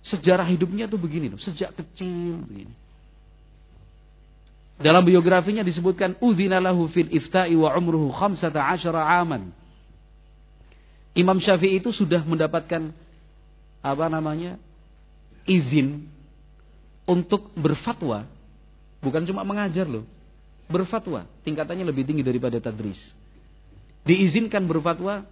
Sejarah 0.04 0.44
hidupnya 0.44 0.84
tuh 0.84 1.00
begini 1.00 1.32
loh, 1.32 1.40
sejak 1.40 1.72
kecil 1.72 2.44
begini. 2.44 2.74
Dalam 4.74 5.06
biografinya 5.06 5.62
disebutkan 5.62 6.18
udzina 6.18 6.58
lahu 6.58 6.90
fil 6.90 7.08
ifta'i 7.08 7.54
wa 7.54 7.70
umruhu 7.72 8.10
15 8.10 8.50
aman. 8.92 9.54
Imam 11.14 11.38
Syafi'i 11.38 11.78
itu 11.78 11.94
sudah 11.94 12.26
mendapatkan 12.26 12.90
apa 13.80 14.06
namanya? 14.10 14.58
izin 15.44 16.08
untuk 17.04 17.52
berfatwa, 17.52 18.24
bukan 19.04 19.28
cuma 19.28 19.44
mengajar 19.44 19.84
loh, 19.84 20.08
berfatwa, 20.66 21.28
tingkatannya 21.44 21.84
lebih 21.84 22.08
tinggi 22.08 22.24
daripada 22.24 22.56
tadris. 22.58 23.12
Diizinkan 24.04 24.64
berfatwa 24.64 25.24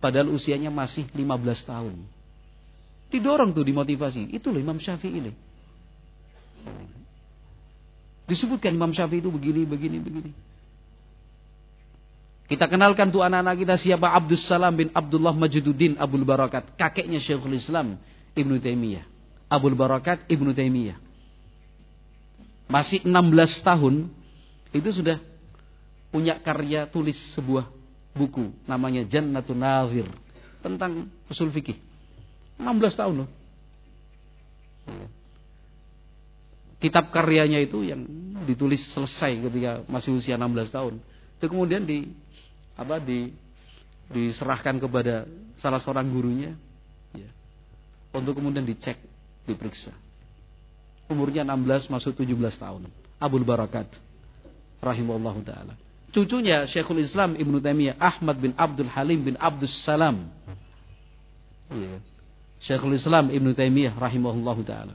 padahal 0.00 0.32
usianya 0.32 0.72
masih 0.72 1.08
15 1.12 1.64
tahun. 1.64 1.94
Didorong 3.08 3.54
tuh 3.54 3.64
dimotivasi. 3.64 4.34
Itu 4.34 4.50
loh 4.52 4.60
Imam 4.60 4.76
Syafi'i 4.76 5.14
ini. 5.16 5.32
Disebutkan 8.26 8.74
Imam 8.74 8.90
Syafi'i 8.90 9.22
itu 9.22 9.30
begini, 9.30 9.62
begini, 9.62 9.96
begini. 10.02 10.30
Kita 12.46 12.70
kenalkan 12.70 13.10
tuh 13.10 13.26
anak-anak 13.26 13.58
kita 13.58 13.74
siapa 13.74 14.06
Abdus 14.14 14.46
Salam 14.46 14.74
bin 14.74 14.88
Abdullah 14.94 15.34
Majiduddin 15.34 15.98
Abdul 15.98 16.22
Barakat, 16.22 16.78
kakeknya 16.78 17.18
Syekhul 17.18 17.58
Islam 17.58 17.98
Ibnu 18.38 18.62
Taimiyah. 18.62 19.02
Abdul 19.50 19.74
Barakat 19.74 20.22
Ibnu 20.30 20.54
Taimiyah. 20.54 21.05
Masih 22.66 23.02
16 23.06 23.62
tahun 23.62 24.10
itu 24.74 24.90
sudah 24.90 25.22
punya 26.10 26.38
karya 26.42 26.90
tulis 26.90 27.16
sebuah 27.34 27.70
buku 28.16 28.50
namanya 28.64 29.04
Jannatun 29.04 29.58
Nazir 29.60 30.06
tentang 30.64 31.06
usul 31.30 31.52
fikih. 31.52 31.78
16 32.58 32.66
tahun 32.96 33.14
loh. 33.22 33.30
Kitab 36.76 37.08
karyanya 37.12 37.60
itu 37.60 37.84
yang 37.84 38.04
ditulis 38.44 38.80
selesai 38.92 39.32
ketika 39.48 39.84
masih 39.88 40.16
usia 40.16 40.36
16 40.40 40.72
tahun. 40.72 40.94
Itu 41.36 41.46
kemudian 41.52 41.84
di 41.84 42.10
apa 42.76 43.00
di 43.00 43.32
diserahkan 44.06 44.78
kepada 44.78 45.26
salah 45.58 45.82
seorang 45.82 46.06
gurunya 46.06 46.54
ya, 47.16 47.30
untuk 48.14 48.38
kemudian 48.38 48.62
dicek, 48.62 49.00
diperiksa. 49.48 49.90
Umurnya 51.06 51.46
16 51.46 51.92
masuk 51.92 52.12
17 52.18 52.34
tahun. 52.58 52.90
Abdul 53.22 53.46
Barakat 53.46 53.86
rahimahullah 54.82 55.36
taala. 55.46 55.74
Cucunya 56.10 56.64
Syekhul 56.66 57.04
Islam 57.04 57.36
Ibnu 57.36 57.62
Taimiyah 57.62 57.96
Ahmad 58.00 58.40
bin 58.40 58.52
Abdul 58.56 58.90
Halim 58.90 59.22
bin 59.22 59.34
Abdus 59.38 59.72
Salam. 59.86 60.26
Ya. 61.70 62.02
Syekhul 62.58 62.98
Islam 62.98 63.30
Ibnu 63.30 63.54
Taimiyah 63.54 63.94
rahimahullah 63.94 64.58
taala. 64.66 64.94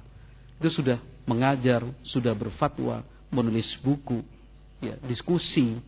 Itu 0.59 0.69
sudah 0.69 0.99
mengajar, 1.25 1.85
sudah 2.03 2.35
berfatwa, 2.35 3.01
menulis 3.31 3.73
buku, 3.79 4.21
ya, 4.83 4.97
diskusi, 5.05 5.79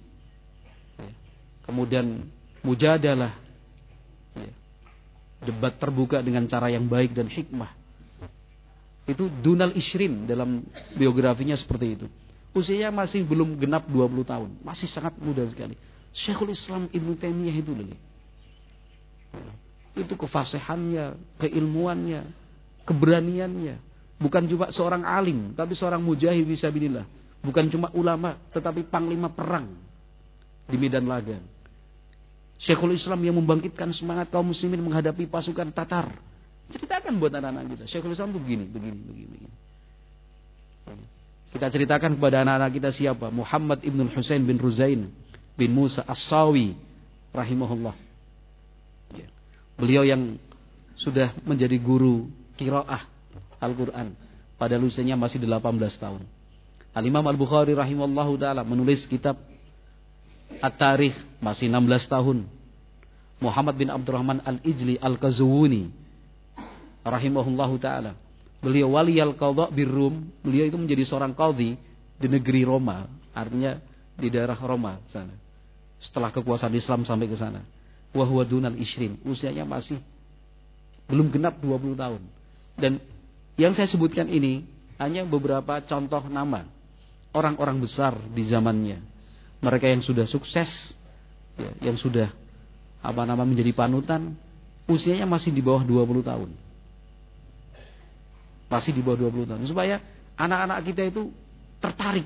kemudian 1.65 2.25
mujadalah 2.63 3.36
ya, 4.36 4.51
debat 5.44 5.75
terbuka 5.75 6.20
dengan 6.24 6.48
cara 6.48 6.72
yang 6.72 6.88
baik 6.88 7.15
dan 7.15 7.27
hikmah 7.27 7.83
itu 9.03 9.27
Dunal 9.43 9.75
Ishrin 9.75 10.25
dalam 10.25 10.63
biografinya 10.95 11.57
seperti 11.57 12.00
itu. 12.00 12.05
Usianya 12.53 12.93
masih 12.93 13.25
belum 13.25 13.57
genap 13.57 13.89
20 13.89 14.24
tahun. 14.24 14.50
Masih 14.62 14.86
sangat 14.88 15.17
muda 15.17 15.43
sekali. 15.50 15.74
Syekhul 16.13 16.53
Islam 16.53 16.86
Ibnu 16.93 17.17
Taimiyah 17.17 17.57
itu 17.57 17.74
loh 17.74 17.89
itu 19.93 20.13
kefasihannya 20.17 21.38
keilmuannya 21.38 22.22
keberaniannya. 22.83 23.75
Bukan 24.17 24.43
cuma 24.50 24.72
seorang 24.72 25.03
alim 25.03 25.51
tapi 25.53 25.75
seorang 25.75 26.00
mujahid 26.00 26.48
bisa 26.48 26.69
bisabilillah 26.69 27.05
bukan 27.43 27.67
cuma 27.67 27.91
ulama 27.91 28.39
tetapi 28.55 28.88
panglima 28.88 29.29
perang 29.29 29.69
di 30.65 30.77
medan 30.79 31.05
laga. 31.05 31.38
Syekhul 32.57 32.95
Islam 32.95 33.19
yang 33.19 33.36
membangkitkan 33.36 33.91
semangat 33.91 34.31
kaum 34.31 34.48
muslimin 34.48 34.79
menghadapi 34.79 35.27
pasukan 35.27 35.67
Tatar. 35.75 36.15
Ceritakan 36.74 37.22
buat 37.22 37.30
anak-anak 37.30 37.77
kita. 37.77 37.84
Syekhul 37.86 38.18
Islam 38.18 38.34
itu 38.34 38.42
begini, 38.42 38.65
begini, 38.65 38.98
begini, 38.98 39.27
begini. 39.30 39.53
Kita 41.53 41.70
ceritakan 41.70 42.18
kepada 42.18 42.42
anak-anak 42.42 42.72
kita 42.74 42.90
siapa? 42.90 43.29
Muhammad 43.29 43.86
Ibn 43.86 44.09
Husain 44.09 44.42
bin 44.42 44.57
Ruzain 44.57 45.05
bin 45.53 45.70
Musa 45.70 46.01
As-Sawi 46.01 46.74
rahimahullah. 47.29 47.94
Ya. 49.14 49.29
Beliau 49.77 50.01
yang 50.01 50.42
sudah 50.98 51.29
menjadi 51.46 51.77
guru 51.77 52.25
kiroah 52.57 53.05
Al-Quran 53.62 54.18
pada 54.57 54.81
usianya 54.81 55.14
masih 55.14 55.38
18 55.46 55.77
tahun. 56.01 56.25
Al-Imam 56.94 57.25
Al-Bukhari 57.25 57.77
rahimahullah 57.77 58.27
ta'ala 58.42 58.62
menulis 58.66 59.05
kitab 59.05 59.38
At-Tarikh 60.57 61.14
masih 61.38 61.70
16 61.70 62.09
tahun. 62.09 62.38
Muhammad 63.38 63.77
bin 63.77 63.94
Abdurrahman 63.94 64.42
Al-Ijli 64.42 64.98
Al-Kazuwuni 64.98 66.02
rahimahullahu 67.03 67.75
taala. 67.79 68.16
Beliau 68.63 68.96
wali 68.96 69.20
al-qadha 69.20 69.70
Rum. 69.70 70.31
Beliau 70.39 70.66
itu 70.68 70.79
menjadi 70.79 71.03
seorang 71.03 71.35
qadhi 71.35 71.75
di 72.16 72.27
negeri 72.31 72.63
Roma, 72.63 73.07
artinya 73.35 73.75
di 74.16 74.31
daerah 74.31 74.55
Roma 74.55 75.03
sana. 75.11 75.35
Setelah 76.00 76.31
kekuasaan 76.31 76.72
Islam 76.75 77.03
sampai 77.03 77.27
ke 77.27 77.35
sana. 77.35 77.63
Wa 78.16 78.24
huwa 78.24 78.46
dunal 78.48 78.77
ishrin, 78.77 79.20
usianya 79.27 79.68
masih 79.68 80.00
belum 81.09 81.33
genap 81.33 81.59
20 81.59 81.98
tahun. 81.98 82.22
Dan 82.79 83.01
yang 83.59 83.75
saya 83.75 83.89
sebutkan 83.89 84.29
ini 84.31 84.63
hanya 85.01 85.27
beberapa 85.27 85.81
contoh 85.83 86.24
nama 86.31 86.63
orang-orang 87.33 87.81
besar 87.81 88.16
di 88.31 88.46
zamannya 88.46 89.13
mereka 89.63 89.87
yang 89.87 90.03
sudah 90.03 90.27
sukses, 90.27 90.92
ya, 91.55 91.72
yang 91.79 91.96
sudah 91.96 92.27
apa 93.00 93.24
nama 93.24 93.48
menjadi 93.48 93.72
panutan, 93.72 94.35
usianya 94.92 95.24
masih 95.24 95.55
di 95.55 95.63
bawah 95.63 95.87
20 95.87 96.20
tahun. 96.20 96.50
Masih 98.74 98.90
di 98.90 99.05
bawah 99.05 99.29
20 99.29 99.53
tahun. 99.53 99.62
Supaya 99.70 100.01
anak-anak 100.33 100.81
kita 100.81 101.01
itu 101.14 101.29
tertarik 101.77 102.25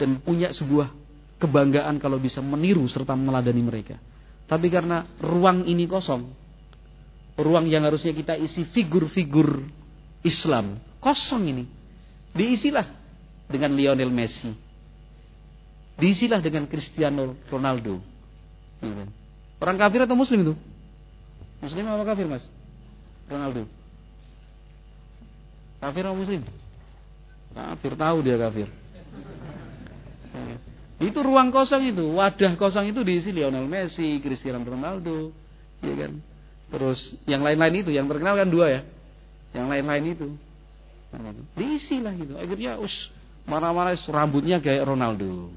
dan 0.00 0.16
punya 0.24 0.56
sebuah 0.56 0.88
kebanggaan 1.36 2.00
kalau 2.00 2.16
bisa 2.16 2.40
meniru 2.40 2.88
serta 2.88 3.12
meneladani 3.12 3.60
mereka. 3.60 4.00
Tapi 4.48 4.72
karena 4.72 5.04
ruang 5.20 5.68
ini 5.68 5.84
kosong, 5.84 6.32
ruang 7.36 7.68
yang 7.68 7.84
harusnya 7.84 8.16
kita 8.16 8.40
isi 8.40 8.64
figur-figur 8.72 9.68
Islam, 10.24 10.80
kosong 11.04 11.44
ini. 11.52 11.64
Diisilah 12.32 12.88
dengan 13.46 13.76
Lionel 13.76 14.10
Messi, 14.10 14.50
Diisilah 15.94 16.42
dengan 16.42 16.66
Cristiano 16.66 17.38
Ronaldo. 17.46 18.02
Iya. 18.82 19.06
Orang 19.62 19.78
kafir 19.78 20.02
atau 20.02 20.18
muslim 20.18 20.42
itu? 20.42 20.54
Muslim 21.62 21.86
apa 21.86 22.02
kafir 22.02 22.26
mas? 22.26 22.44
Ronaldo. 23.30 23.70
Kafir 25.84 26.08
atau 26.08 26.16
muslim? 26.16 26.40
Kafir 27.52 27.92
tahu 27.92 28.16
dia 28.24 28.36
kafir. 28.40 28.68
Itu 30.96 31.20
ruang 31.20 31.52
kosong 31.52 31.92
itu, 31.92 32.16
wadah 32.16 32.56
kosong 32.56 32.88
itu 32.88 33.04
diisi 33.04 33.28
Lionel 33.34 33.68
Messi, 33.68 34.16
Cristiano 34.24 34.64
Ronaldo, 34.64 35.36
ya 35.84 35.92
kan? 35.92 36.12
Terus 36.72 37.20
yang 37.28 37.44
lain-lain 37.44 37.84
itu, 37.84 37.90
yang 37.92 38.08
terkenal 38.08 38.40
kan 38.40 38.48
dua 38.48 38.66
ya. 38.72 38.80
Yang 39.52 39.66
lain-lain 39.68 40.04
itu. 40.16 40.28
Diisi 41.54 42.00
lah 42.00 42.16
gitu. 42.16 42.34
Akhirnya 42.40 42.80
us 42.80 43.12
mana-mana 43.44 43.92
rambutnya 44.08 44.58
kayak 44.58 44.88
Ronaldo 44.88 45.52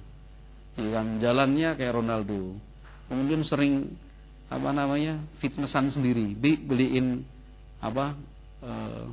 ya 0.78 0.90
kan 0.94 1.18
jalannya 1.18 1.70
kayak 1.80 1.94
Ronaldo 1.96 2.60
kemudian 3.08 3.42
sering 3.42 3.96
apa 4.48 4.70
namanya 4.72 5.24
fitnessan 5.40 5.90
sendiri 5.92 6.36
beliin 6.38 7.24
apa 7.80 8.16
uh, 8.63 9.08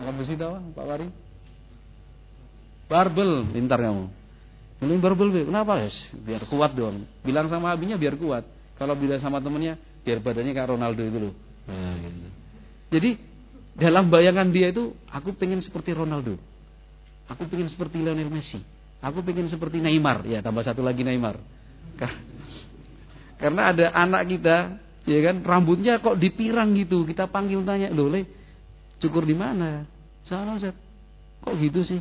apa 0.00 0.10
besi 0.16 0.34
tahu 0.36 0.72
Pak 0.72 0.84
Wari? 0.84 1.08
Barbel. 2.90 3.46
Pintar 3.52 3.78
kamu. 3.80 4.20
Beliin 4.80 5.00
barbel 5.04 5.28
kenapa? 5.44 5.76
Ya 5.84 5.92
biar 6.24 6.42
kuat 6.48 6.72
dong. 6.72 7.04
Bilang 7.20 7.52
sama 7.52 7.68
abinya 7.68 8.00
biar 8.00 8.16
kuat. 8.16 8.48
Kalau 8.80 8.96
bilang 8.96 9.20
sama 9.20 9.36
temennya 9.44 9.76
biar 10.00 10.24
badannya 10.24 10.56
kayak 10.56 10.72
Ronaldo 10.72 11.04
itu 11.04 11.18
loh. 11.20 11.34
Nah, 11.68 11.94
gitu. 12.00 12.28
jadi 12.88 13.10
dalam 13.76 14.08
bayangan 14.08 14.48
dia 14.48 14.72
itu 14.72 14.96
aku 15.12 15.36
pengen 15.36 15.60
seperti 15.60 15.92
Ronaldo. 15.92 16.40
Aku 17.28 17.44
pengen 17.44 17.68
seperti 17.68 18.00
Lionel 18.00 18.32
Messi. 18.32 18.58
Aku 19.04 19.20
pengen 19.20 19.48
seperti 19.48 19.80
Neymar, 19.80 20.24
ya 20.28 20.40
tambah 20.40 20.64
satu 20.64 20.80
lagi 20.80 21.04
Neymar. 21.04 21.40
Karena 23.40 23.72
ada 23.72 23.92
anak 23.96 24.28
kita, 24.28 24.76
ya 25.08 25.20
kan, 25.24 25.40
rambutnya 25.40 25.96
kok 26.00 26.20
dipirang 26.20 26.76
gitu. 26.76 27.08
Kita 27.08 27.24
panggil 27.28 27.64
tanya, 27.64 27.88
loh 27.88 28.12
cukur 29.00 29.24
di 29.24 29.34
mana? 29.34 29.88
Sana 30.28 30.54
Ustaz. 30.60 30.76
Kok 31.40 31.56
gitu 31.56 31.80
sih? 31.82 32.00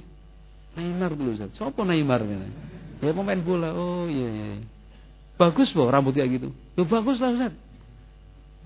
Neymar 0.75 1.15
dulu 1.15 1.33
Ustaz. 1.33 1.55
Siapa 1.55 1.81
Neymar? 1.87 2.27
Ya 2.99 3.11
pemain 3.15 3.39
bola. 3.39 3.71
Oh 3.71 4.05
iya, 4.05 4.27
iya. 4.27 4.45
iya. 4.59 4.67
Bagus 5.39 5.71
loh 5.71 5.87
rambut 5.87 6.11
kayak 6.13 6.29
gitu. 6.35 6.51
Loh 6.51 6.85
bagus 6.85 7.17
lah 7.23 7.31
Ustaz. 7.31 7.53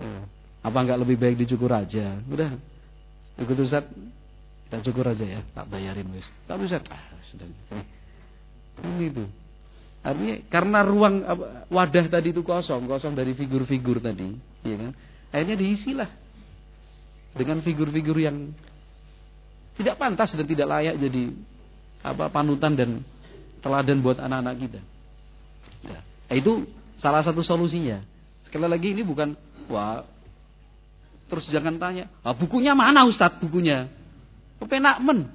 Ya. 0.02 0.26
Apa 0.64 0.82
enggak 0.82 0.98
lebih 0.98 1.16
baik 1.20 1.36
dicukur 1.46 1.70
aja? 1.70 2.18
Udah. 2.26 2.58
Ikut 3.38 3.58
Ustaz, 3.62 3.86
kita 4.66 4.78
cukur 4.90 5.06
aja 5.10 5.26
ya, 5.26 5.40
tak 5.54 5.66
bayarin 5.70 6.06
wis. 6.14 6.26
Tapi 6.46 6.66
Ustaz, 6.66 6.82
ah, 6.90 7.02
sudah. 7.30 7.46
Kan 8.80 8.98
itu. 8.98 9.26
Artinya 10.04 10.36
karena 10.52 10.78
ruang 10.84 11.24
wadah 11.72 12.06
tadi 12.12 12.30
itu 12.30 12.44
kosong, 12.44 12.84
kosong 12.84 13.16
dari 13.16 13.32
figur-figur 13.32 14.04
tadi, 14.04 14.36
ya 14.66 14.76
kan? 14.76 14.92
Akhirnya 15.32 15.56
diisilah. 15.56 16.10
Dengan 17.34 17.60
figur-figur 17.60 18.16
yang 18.18 18.54
tidak 19.74 19.98
pantas 19.98 20.34
dan 20.38 20.46
tidak 20.46 20.70
layak 20.70 20.94
jadi 21.02 21.34
apa 22.06 22.30
panutan 22.30 22.78
dan 22.78 22.90
teladan 23.58 23.98
buat 24.00 24.22
anak-anak 24.22 24.54
kita. 24.60 24.80
Ya. 25.82 26.00
Itu 26.30 26.68
salah 26.94 27.26
satu 27.26 27.42
solusinya. 27.42 28.04
Sekali 28.46 28.70
lagi 28.70 28.94
ini 28.94 29.02
bukan 29.02 29.34
wah 29.66 30.06
terus 31.26 31.50
jangan 31.50 31.80
tanya, 31.80 32.06
ah, 32.22 32.36
bukunya 32.36 32.76
mana 32.76 33.08
Ustadz 33.08 33.42
bukunya? 33.42 33.90
Penak 34.64 35.02
men. 35.02 35.28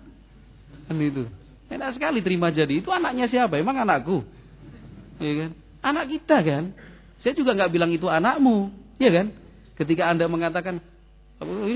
Kan 0.88 0.98
itu. 0.98 1.30
Enak 1.70 1.94
sekali 1.94 2.26
terima 2.26 2.50
jadi. 2.50 2.82
Itu 2.82 2.90
anaknya 2.90 3.30
siapa? 3.30 3.62
Emang 3.62 3.78
anakku. 3.78 4.26
Ya 5.22 5.34
kan? 5.46 5.52
Anak 5.86 6.06
kita 6.10 6.42
kan. 6.42 6.74
Saya 7.22 7.36
juga 7.38 7.54
nggak 7.54 7.70
bilang 7.70 7.92
itu 7.94 8.08
anakmu, 8.10 8.72
ya 8.98 9.12
kan? 9.12 9.28
Ketika 9.78 10.10
Anda 10.10 10.26
mengatakan, 10.26 10.82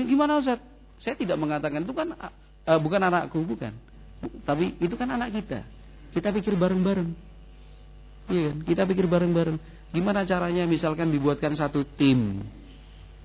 gimana 0.04 0.40
Ustaz? 0.40 0.60
Saya 1.00 1.18
tidak 1.18 1.36
mengatakan 1.40 1.82
itu 1.82 1.94
kan 1.96 2.12
uh, 2.14 2.80
bukan 2.80 3.00
anakku, 3.00 3.40
bukan. 3.44 3.72
Tapi 4.44 4.76
itu 4.80 4.94
kan 4.96 5.08
anak 5.10 5.34
kita. 5.34 5.64
Kita 6.14 6.30
pikir 6.30 6.54
bareng-bareng. 6.54 7.10
Iya 8.30 8.42
kan? 8.52 8.56
Kita 8.64 8.82
pikir 8.88 9.04
bareng-bareng. 9.10 9.56
Gimana 9.94 10.26
caranya 10.26 10.64
misalkan 10.64 11.10
dibuatkan 11.10 11.54
satu 11.54 11.84
tim. 11.98 12.42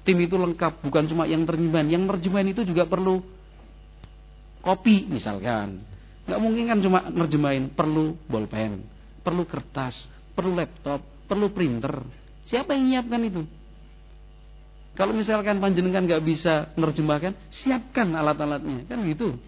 Tim 0.03 0.17
itu 0.21 0.35
lengkap, 0.35 0.81
bukan 0.85 1.05
cuma 1.07 1.29
yang 1.29 1.45
terjemahan. 1.45 1.87
Yang 1.87 2.03
terjemahan 2.17 2.47
itu 2.51 2.61
juga 2.65 2.89
perlu 2.89 3.21
kopi 4.59 5.07
misalkan. 5.07 5.81
Nggak 6.29 6.39
mungkin 6.41 6.63
kan 6.69 6.79
cuma 6.83 6.99
nerjemahin, 7.09 7.73
perlu 7.73 8.13
bolpen, 8.29 8.85
perlu 9.25 9.43
kertas, 9.49 10.09
perlu 10.37 10.53
laptop, 10.53 11.01
perlu 11.25 11.49
printer. 11.49 12.05
Siapa 12.45 12.77
yang 12.77 12.85
menyiapkan 12.85 13.21
itu? 13.25 13.41
Kalau 14.99 15.15
misalkan 15.15 15.63
panjenengan 15.63 16.03
nggak 16.03 16.19
bisa 16.27 16.75
nerjemahkan, 16.75 17.31
siapkan 17.47 18.11
alat-alatnya, 18.19 18.83
kan 18.83 18.99
gitu. 19.07 19.39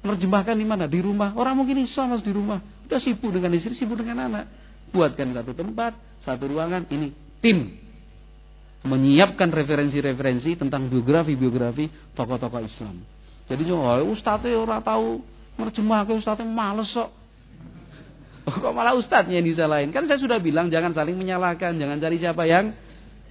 Nerjemahkan 0.00 0.56
di 0.56 0.64
mana? 0.64 0.88
Di 0.88 1.04
rumah. 1.04 1.36
Orang 1.36 1.60
mungkin 1.60 1.84
iso 1.84 2.00
mas 2.08 2.24
di 2.24 2.32
rumah, 2.32 2.64
udah 2.88 2.96
sibuk 2.96 3.28
dengan 3.28 3.52
istri, 3.52 3.76
sibuk 3.76 4.00
dengan 4.00 4.24
anak. 4.32 4.48
Buatkan 4.88 5.36
satu 5.36 5.52
tempat, 5.52 5.92
satu 6.24 6.48
ruangan. 6.48 6.88
Ini 6.88 7.12
tim 7.44 7.76
menyiapkan 8.80 9.52
referensi-referensi 9.52 10.56
tentang 10.56 10.88
biografi-biografi 10.88 12.16
tokoh-tokoh 12.16 12.64
Islam. 12.64 13.04
Jadi 13.52 13.68
oh, 13.76 14.08
ustadznya 14.08 14.56
orang 14.56 14.80
tahu 14.80 15.20
nerjemahkan 15.60 16.16
ustadznya 16.16 16.48
males 16.48 16.88
sok. 16.88 17.12
Oh, 18.48 18.56
kok 18.56 18.72
malah 18.72 18.96
ustadznya 18.96 19.36
yang 19.36 19.44
disalahin? 19.44 19.92
Kan 19.92 20.08
saya 20.08 20.16
sudah 20.16 20.40
bilang 20.40 20.72
jangan 20.72 20.96
saling 20.96 21.20
menyalahkan, 21.20 21.76
jangan 21.76 22.00
cari 22.00 22.16
siapa 22.16 22.48
yang 22.48 22.72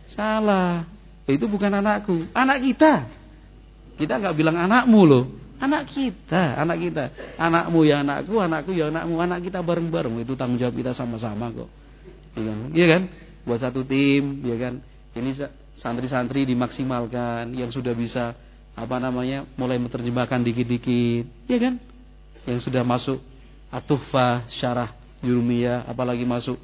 salah. 0.05 0.98
Itu 1.29 1.45
bukan 1.45 1.69
anakku, 1.69 2.25
anak 2.33 2.57
kita. 2.65 3.05
Kita 3.99 4.17
nggak 4.17 4.35
bilang 4.35 4.57
anakmu 4.57 5.01
loh, 5.05 5.23
anak 5.59 5.91
kita, 5.91 6.55
anak 6.57 6.77
kita. 6.79 7.03
Anakmu 7.35 7.83
ya 7.85 8.01
anakku, 8.01 8.39
anakku 8.39 8.71
ya 8.73 8.89
anakmu, 8.89 9.19
anak 9.19 9.45
kita 9.45 9.59
bareng-bareng. 9.59 10.23
Itu 10.23 10.33
tanggung 10.39 10.57
jawab 10.57 10.73
kita 10.73 10.95
sama-sama 10.95 11.51
kok. 11.51 11.69
Iya 12.39 12.51
kan? 12.55 12.69
Iya 12.71 12.85
kan? 12.87 13.01
Buat 13.43 13.59
satu 13.61 13.83
tim, 13.83 14.41
ya 14.47 14.55
kan? 14.57 14.81
Ini 15.13 15.31
santri-santri 15.75 16.47
dimaksimalkan 16.47 17.51
yang 17.53 17.69
sudah 17.69 17.91
bisa 17.91 18.33
apa 18.73 18.95
namanya 18.97 19.43
mulai 19.59 19.75
menerjemahkan 19.75 20.39
dikit-dikit, 20.47 21.27
ya 21.51 21.57
kan? 21.59 21.75
Yang 22.47 22.71
sudah 22.71 22.87
masuk 22.87 23.19
atufah 23.67 24.47
syarah 24.47 24.95
jurumiyah, 25.19 25.83
apalagi 25.85 26.23
masuk 26.23 26.55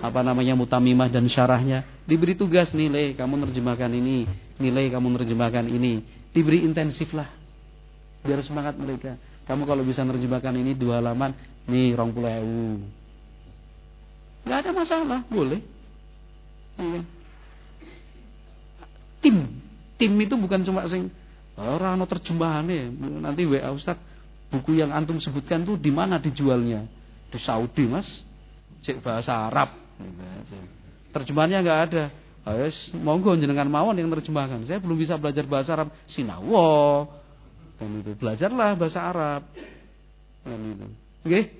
apa 0.00 0.20
namanya 0.20 0.56
mutamimah 0.56 1.08
dan 1.08 1.24
syarahnya 1.28 1.84
diberi 2.10 2.34
tugas 2.34 2.74
nilai 2.74 3.14
kamu 3.14 3.46
nerjemahkan 3.46 3.94
ini 3.94 4.26
nilai 4.60 4.92
kamu 4.92 5.06
nerjemahkan 5.16 5.64
ini. 5.70 6.04
Diberi 6.30 6.62
intensif 6.62 7.10
lah 7.16 7.26
biar 8.22 8.38
semangat 8.44 8.76
mereka. 8.76 9.16
Kamu 9.48 9.66
kalau 9.66 9.82
bisa 9.82 10.04
nerjemahkan 10.04 10.54
ini 10.54 10.76
dua 10.76 11.00
halaman 11.00 11.34
nih 11.66 11.96
rong 11.96 12.14
puluh 12.14 12.30
ewu. 12.30 12.66
Ada 14.46 14.70
masalah 14.70 15.26
boleh. 15.26 15.58
Ya. 16.80 17.02
tim 19.20 19.36
tim 20.00 20.12
itu 20.16 20.32
bukan 20.32 20.64
cuma 20.64 20.88
sing 20.88 21.12
orang 21.60 22.00
no 22.00 22.08
terjemahan 22.08 22.64
nanti 23.20 23.44
wa 23.44 23.68
Ustaz 23.76 24.00
buku 24.48 24.80
yang 24.80 24.96
antum 24.96 25.20
sebutkan 25.20 25.60
tuh 25.60 25.76
di 25.76 25.92
mana 25.92 26.16
dijualnya? 26.16 26.86
Di 27.30 27.38
Saudi 27.40 27.84
mas. 27.90 28.26
Cek 28.80 29.04
bahasa 29.04 29.50
Arab. 29.50 29.76
Terjemahannya 31.10 31.58
nggak 31.62 31.80
ada. 31.90 32.04
Ayo, 32.40 32.72
monggo 32.96 33.36
jenengan 33.36 33.68
mawon 33.68 34.00
yang 34.00 34.08
terjemahkan. 34.08 34.64
Saya 34.64 34.80
belum 34.80 34.96
bisa 34.96 35.20
belajar 35.20 35.44
bahasa 35.44 35.76
Arab. 35.76 35.88
Sinawo. 36.08 37.04
Belajarlah 38.16 38.76
bahasa 38.80 39.00
Arab. 39.04 39.42
Oke? 41.20 41.52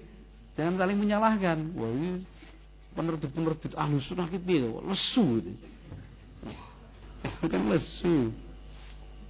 Jangan 0.56 0.74
saling 0.80 0.98
menyalahkan. 0.98 1.58
Wah, 1.76 1.90
ini 1.92 2.24
penerbit-penerbit 2.96 3.76
ahlu 3.76 4.00
sunnah 4.00 4.28
itu 4.28 4.80
lesu. 4.88 5.40
Bukan 7.44 7.60
lesu. 7.68 8.32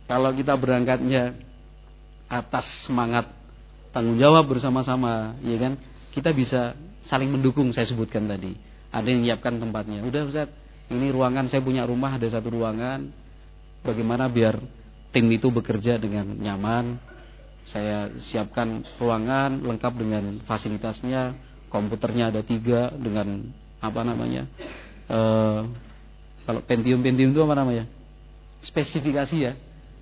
Kalau 0.07 0.31
kita 0.35 0.55
berangkatnya 0.59 1.39
atas 2.31 2.87
semangat 2.87 3.31
tanggung 3.91 4.19
jawab 4.19 4.47
bersama-sama, 4.47 5.39
ya 5.43 5.59
kan? 5.59 5.79
Kita 6.11 6.35
bisa 6.35 6.75
saling 7.03 7.31
mendukung 7.31 7.71
saya 7.71 7.87
sebutkan 7.87 8.27
tadi. 8.27 8.55
Ada 8.91 9.07
yang 9.07 9.23
menyiapkan 9.23 9.55
tempatnya. 9.63 10.03
Udah 10.03 10.27
Ustaz, 10.27 10.51
ini 10.91 11.15
ruangan 11.15 11.47
saya 11.47 11.63
punya 11.63 11.87
rumah 11.87 12.19
ada 12.19 12.27
satu 12.27 12.51
ruangan. 12.51 13.07
Bagaimana 13.87 14.27
biar 14.27 14.59
tim 15.15 15.27
itu 15.31 15.49
bekerja 15.49 15.97
dengan 15.97 16.27
nyaman? 16.35 16.99
Saya 17.63 18.11
siapkan 18.19 18.83
ruangan 18.99 19.63
lengkap 19.63 19.93
dengan 19.95 20.43
fasilitasnya, 20.45 21.39
komputernya 21.71 22.35
ada 22.35 22.43
tiga 22.43 22.91
dengan 22.91 23.47
apa 23.79 24.01
namanya? 24.03 24.49
E, 25.07 25.19
kalau 26.49 26.61
Pentium 26.67 27.05
Pentium 27.05 27.31
itu 27.31 27.41
apa 27.47 27.55
namanya? 27.55 27.85
Spesifikasi 28.65 29.37
ya, 29.39 29.53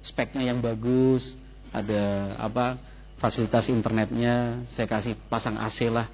speknya 0.06 0.48
yang 0.48 0.64
bagus, 0.64 1.36
ada 1.70 2.34
apa? 2.40 2.80
Fasilitas 3.18 3.66
internetnya, 3.68 4.62
saya 4.70 4.86
kasih 4.86 5.18
pasang 5.26 5.58
AC 5.58 5.90
lah 5.90 6.06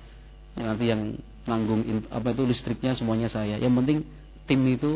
nanti 0.57 0.87
yang 0.87 1.19
nanggung 1.45 1.85
apa 2.09 2.33
itu 2.33 2.43
listriknya 2.45 2.97
semuanya 2.97 3.29
saya. 3.29 3.61
Yang 3.61 3.75
penting 3.85 3.99
tim 4.49 4.61
itu 4.69 4.93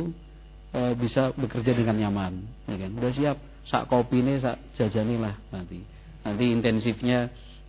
e, 0.73 0.81
bisa 0.97 1.33
bekerja 1.37 1.73
dengan 1.77 1.97
nyaman, 1.97 2.33
ya 2.69 2.77
kan? 2.77 2.91
Udah 2.97 3.13
siap, 3.13 3.37
sak 3.65 3.89
kopi 3.89 4.21
ini 4.25 4.41
sak 4.41 4.57
jajani 4.77 5.17
lah 5.21 5.37
nanti. 5.53 5.81
Nanti 6.25 6.45
intensifnya 6.51 7.29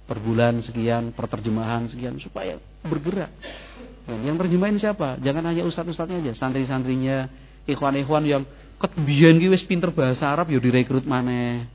per 0.09 0.19
bulan 0.19 0.59
sekian, 0.63 1.13
per 1.13 1.29
terjemahan 1.29 1.85
sekian 1.85 2.17
supaya 2.17 2.57
bergerak. 2.81 3.29
Dan 4.09 4.25
yang 4.25 4.37
terjemahin 4.41 4.79
siapa? 4.81 5.21
Jangan 5.21 5.43
hanya 5.53 5.63
ustadz-ustadznya 5.69 6.25
aja, 6.25 6.33
santri-santrinya, 6.33 7.29
ikhwan-ikhwan 7.69 8.25
yang 8.25 8.43
ketbian 8.81 9.37
ki 9.37 9.53
wis 9.53 9.61
pinter 9.67 9.93
bahasa 9.93 10.33
Arab 10.33 10.49
ya 10.49 10.57
direkrut 10.57 11.05
mana? 11.05 11.67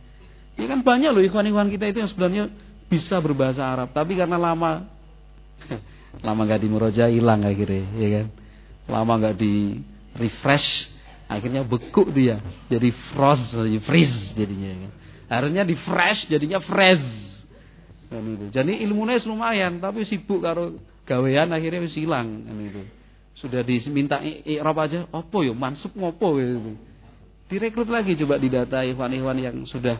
Ya 0.58 0.66
kan 0.66 0.82
banyak 0.82 1.14
loh 1.14 1.22
ikhwan-ikhwan 1.22 1.70
kita 1.70 1.94
itu 1.94 2.02
yang 2.02 2.10
sebenarnya 2.10 2.44
bisa 2.90 3.22
berbahasa 3.22 3.62
Arab, 3.62 3.94
tapi 3.94 4.18
karena 4.18 4.34
lama 4.34 4.82
lama 6.22 6.40
nggak 6.46 6.66
muroja 6.70 7.10
hilang 7.10 7.42
akhirnya 7.42 7.84
ya 7.96 8.08
kan? 8.20 8.26
Lama 8.86 9.12
nggak 9.18 9.36
di 9.40 9.80
refresh 10.14 10.92
akhirnya 11.26 11.64
beku 11.64 12.06
dia 12.12 12.38
jadi 12.68 12.92
frost 13.14 13.56
jadi 13.56 13.80
freeze 13.80 14.36
jadinya 14.36 14.68
ya 14.70 14.78
kan? 14.86 14.92
harusnya 15.24 15.62
di 15.64 15.74
fresh 15.74 16.28
jadinya 16.28 16.60
fresh 16.60 17.06
kan 18.12 18.22
itu. 18.22 18.46
Jadi 18.52 18.84
ilmunya 18.84 19.18
lumayan 19.26 19.80
tapi 19.80 20.04
sibuk 20.04 20.44
karo 20.44 20.78
gawean 21.08 21.50
akhirnya 21.50 21.82
wis 21.82 21.96
hilang 21.96 22.44
kan 22.44 22.56
itu. 22.60 22.82
Sudah 23.34 23.66
diminta 23.66 24.22
ikrab 24.22 24.78
aja 24.78 25.10
opo 25.10 25.42
yo 25.42 25.58
mansub 25.58 25.90
ngopo? 25.98 26.38
Gitu. 26.38 26.78
Direkrut 27.50 27.90
lagi 27.90 28.14
coba 28.14 28.38
didata 28.38 28.86
ikhwan-ikhwan 28.86 29.36
yang 29.42 29.56
sudah 29.66 29.98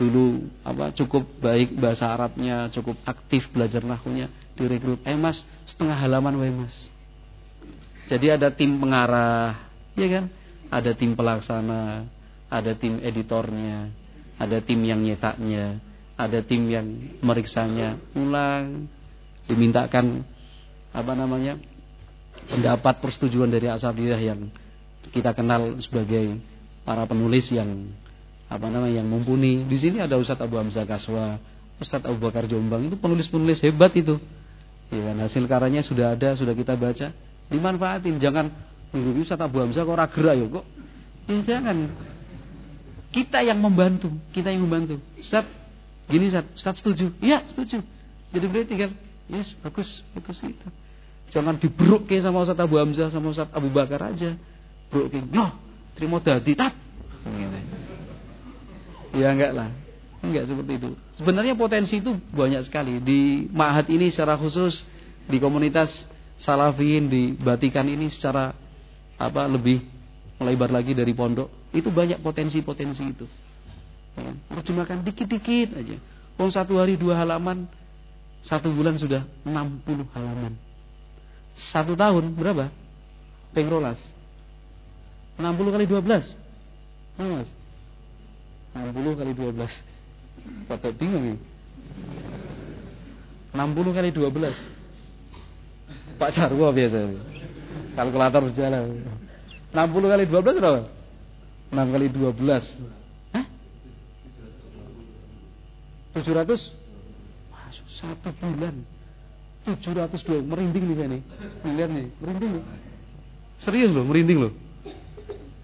dulu 0.00 0.48
apa 0.64 0.96
cukup 0.96 1.28
baik 1.44 1.76
bahasa 1.76 2.08
Arabnya 2.08 2.72
cukup 2.72 2.96
aktif 3.04 3.52
belajar 3.52 3.84
nahwunya 3.84 4.32
direkrut. 4.56 5.04
Eh 5.04 5.12
mas 5.12 5.44
setengah 5.68 6.00
halaman 6.00 6.40
wae 6.40 6.48
mas. 6.48 6.88
Jadi 8.08 8.32
ada 8.32 8.48
tim 8.48 8.80
pengarah 8.80 9.60
ya 9.92 10.08
kan? 10.08 10.24
Ada 10.72 10.96
tim 10.96 11.12
pelaksana 11.12 12.08
ada 12.48 12.72
tim 12.74 12.96
editornya 13.04 13.92
ada 14.40 14.64
tim 14.64 14.80
yang 14.80 15.04
nyetaknya 15.04 15.84
ada 16.16 16.40
tim 16.40 16.64
yang 16.72 16.88
meriksanya. 17.20 18.00
Ulang 18.16 18.88
dimintakan 19.44 20.24
apa 20.96 21.12
namanya 21.12 21.60
pendapat 22.48 23.04
persetujuan 23.04 23.52
dari 23.52 23.68
asabiyah 23.68 24.20
yang 24.20 24.48
kita 25.12 25.36
kenal 25.36 25.76
sebagai 25.76 26.40
para 26.84 27.04
penulis 27.04 27.52
yang 27.52 27.92
apa 28.50 28.66
namanya 28.66 28.98
yang 28.98 29.06
mumpuni 29.06 29.62
di 29.64 29.76
sini 29.78 30.02
ada 30.02 30.18
Ustadz 30.18 30.42
Abu 30.42 30.58
Hamzah 30.58 30.82
Kaswa 30.82 31.38
Ustadz 31.78 32.10
Abu 32.10 32.18
Bakar 32.18 32.50
Jombang 32.50 32.90
itu 32.90 32.98
penulis-penulis 32.98 33.62
hebat 33.62 33.94
itu 33.94 34.18
Ya 34.90 35.14
kan, 35.14 35.16
hasil 35.22 35.46
karyanya 35.46 35.86
sudah 35.86 36.18
ada, 36.18 36.34
sudah 36.34 36.50
kita 36.50 36.74
baca. 36.74 37.14
Dimanfaatin, 37.46 38.18
jangan 38.18 38.50
minggu 38.90 39.22
Ustaz 39.22 39.38
Abu 39.38 39.62
Hamzah 39.62 39.86
kok 39.86 39.94
ora 39.94 40.06
gerak 40.10 40.34
ya 40.34 40.46
kok. 40.50 40.66
Ya 41.30 41.38
jangan. 41.46 41.76
Kita 43.14 43.38
yang 43.42 43.58
membantu, 43.62 44.10
kita 44.34 44.50
yang 44.50 44.66
membantu. 44.66 44.98
Ustaz, 45.14 45.46
gini 46.10 46.26
Ustaz, 46.26 46.46
Ustaz 46.58 46.74
setuju? 46.82 47.14
Iya, 47.22 47.46
setuju. 47.46 47.86
Jadi 48.34 48.44
beliau 48.50 48.66
tinggal, 48.66 48.90
yes, 49.30 49.54
bagus, 49.62 50.02
bagus 50.14 50.42
kita. 50.42 50.70
Jangan 51.30 51.54
diberuk 51.58 52.10
sama 52.18 52.42
Ustaz 52.42 52.58
Abu 52.58 52.74
Hamzah 52.82 53.14
sama 53.14 53.30
Ustaz 53.30 53.50
Abu 53.54 53.70
Bakar 53.70 54.10
aja. 54.10 54.34
Beruk 54.90 55.14
yo, 55.14 55.46
terima 55.94 56.18
dadi 56.18 56.58
tat. 56.58 56.74
Gitu. 57.30 57.89
Ya 59.14 59.34
enggak 59.34 59.52
lah. 59.52 59.68
Enggak 60.20 60.46
seperti 60.46 60.72
itu. 60.76 60.90
Sebenarnya 61.16 61.54
potensi 61.56 61.98
itu 61.98 62.14
banyak 62.30 62.62
sekali. 62.66 63.00
Di 63.00 63.50
Ma'had 63.50 63.88
ini 63.88 64.12
secara 64.12 64.36
khusus 64.36 64.84
di 65.26 65.40
komunitas 65.40 66.08
Salafin 66.40 67.12
di 67.12 67.36
Batikan 67.36 67.84
ini 67.84 68.08
secara 68.08 68.56
apa 69.20 69.44
lebih 69.44 69.84
melebar 70.40 70.72
lagi 70.72 70.96
dari 70.96 71.12
pondok. 71.12 71.72
Itu 71.76 71.92
banyak 71.92 72.24
potensi-potensi 72.24 73.04
itu. 73.04 73.26
Ya, 74.16 74.32
terjemahkan 74.56 75.04
dikit-dikit 75.04 75.76
aja. 75.76 75.96
Oh 76.40 76.48
satu 76.48 76.80
hari 76.80 76.96
dua 76.96 77.20
halaman 77.20 77.68
satu 78.40 78.72
bulan 78.72 78.96
sudah 78.96 79.28
60 79.44 80.08
halaman. 80.16 80.56
Satu 81.52 81.92
tahun 81.92 82.32
berapa? 82.32 82.72
Pengrolas 83.52 84.00
60 85.36 85.74
kali 85.74 85.84
12 85.88 86.06
Mas 87.20 87.48
60 88.90 89.20
kali 89.20 89.32
12 89.38 90.66
pada 90.66 90.88
bingung 90.90 91.24
ya 91.34 91.36
60 93.54 93.96
kali 93.96 94.10
12 94.14 94.80
Pak 96.20 96.36
Sarwo 96.36 96.68
biasa. 96.68 97.00
Kalkulator 97.96 98.52
berjalan. 98.52 99.00
60 99.72 100.12
kali 100.12 100.24
12 100.28 100.60
berapa? 100.60 100.82
6 101.72 101.94
kali 101.96 102.06
12. 102.12 103.32
Hah? 103.32 103.46
700? 106.12 106.76
Satu 107.88 108.30
bulan. 108.36 108.84
702 109.64 110.44
merinding 110.44 110.84
nih 110.92 110.96
saya 111.00 111.08
nih. 111.08 111.22
Lihat 111.64 111.90
nih, 111.92 112.06
merinding 112.20 112.50
nih. 112.60 112.64
Serius 113.60 113.90
loh, 113.96 114.04
merinding 114.04 114.38
loh. 114.44 114.52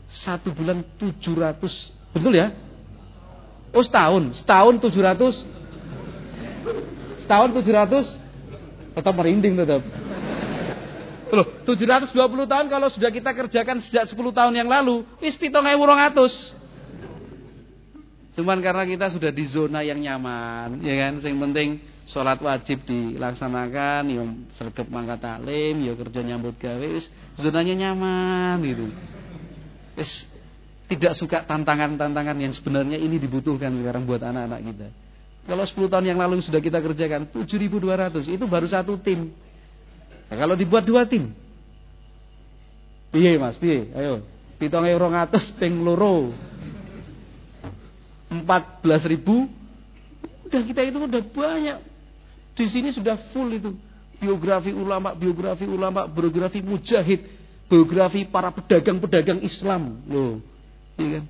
Satu 0.08 0.56
bulan 0.56 0.80
700. 0.96 2.16
Betul 2.16 2.32
ya? 2.32 2.48
Oh 3.76 3.84
setahun, 3.84 4.40
setahun 4.40 4.80
700. 4.80 5.44
Setahun 7.20 7.48
700 7.52 8.16
tetap 8.96 9.12
merinding 9.12 9.52
tetap. 9.60 9.84
Loh, 11.28 11.44
720 11.68 12.16
tahun 12.48 12.66
kalau 12.72 12.88
sudah 12.88 13.12
kita 13.12 13.36
kerjakan 13.36 13.84
sejak 13.84 14.08
10 14.08 14.16
tahun 14.32 14.54
yang 14.56 14.70
lalu, 14.70 15.04
wis 15.20 15.36
7200. 15.36 16.56
Cuman 18.40 18.64
karena 18.64 18.88
kita 18.88 19.12
sudah 19.12 19.28
di 19.28 19.44
zona 19.44 19.84
yang 19.84 20.00
nyaman, 20.00 20.80
ya 20.80 20.94
kan? 20.96 21.20
Yang 21.20 21.36
penting 21.36 21.68
sholat 22.08 22.40
wajib 22.40 22.86
dilaksanakan, 22.88 24.02
yang 24.08 24.48
sergap 24.56 24.88
mangkat 24.88 25.20
taklim, 25.20 25.84
ya 25.84 25.92
kerja 25.98 26.20
nyambut 26.24 26.56
gawe, 26.56 26.86
wis 26.88 27.12
zonanya 27.36 27.74
nyaman 27.74 28.62
gitu. 28.64 28.86
Wis 29.98 30.35
tidak 30.86 31.18
suka 31.18 31.42
tantangan-tantangan 31.42 32.36
yang 32.38 32.54
sebenarnya 32.54 32.98
ini 32.98 33.18
dibutuhkan 33.18 33.74
sekarang 33.74 34.06
buat 34.06 34.22
anak-anak 34.22 34.60
kita. 34.62 34.88
Kalau 35.46 35.62
10 35.62 35.90
tahun 35.90 36.06
yang 36.14 36.18
lalu 36.18 36.42
sudah 36.42 36.58
kita 36.58 36.82
kerjakan 36.82 37.30
7200, 37.30 38.26
itu 38.26 38.44
baru 38.46 38.66
satu 38.66 38.98
tim. 38.98 39.30
Nah, 40.26 40.36
kalau 40.38 40.58
dibuat 40.58 40.82
dua 40.82 41.06
tim. 41.06 41.30
Piye 43.14 43.38
Mas, 43.38 43.54
piye? 43.58 43.86
Ayo. 43.94 44.26
Pitonge 44.58 44.90
200 44.90 45.58
ping 45.58 45.86
loro. 45.86 46.34
14 48.30 49.06
ribu. 49.06 49.46
Udah 50.46 50.62
kita 50.66 50.82
itu 50.82 50.98
udah 50.98 51.22
banyak. 51.22 51.78
Di 52.58 52.66
sini 52.66 52.90
sudah 52.90 53.14
full 53.30 53.54
itu. 53.54 53.70
Biografi 54.18 54.72
ulama, 54.72 55.12
biografi 55.12 55.68
ulama, 55.68 56.08
biografi 56.08 56.64
mujahid, 56.64 57.20
biografi 57.68 58.24
para 58.26 58.50
pedagang-pedagang 58.50 59.44
Islam. 59.44 60.02
Loh. 60.08 60.55
Iya 60.96 61.10
kan? 61.20 61.24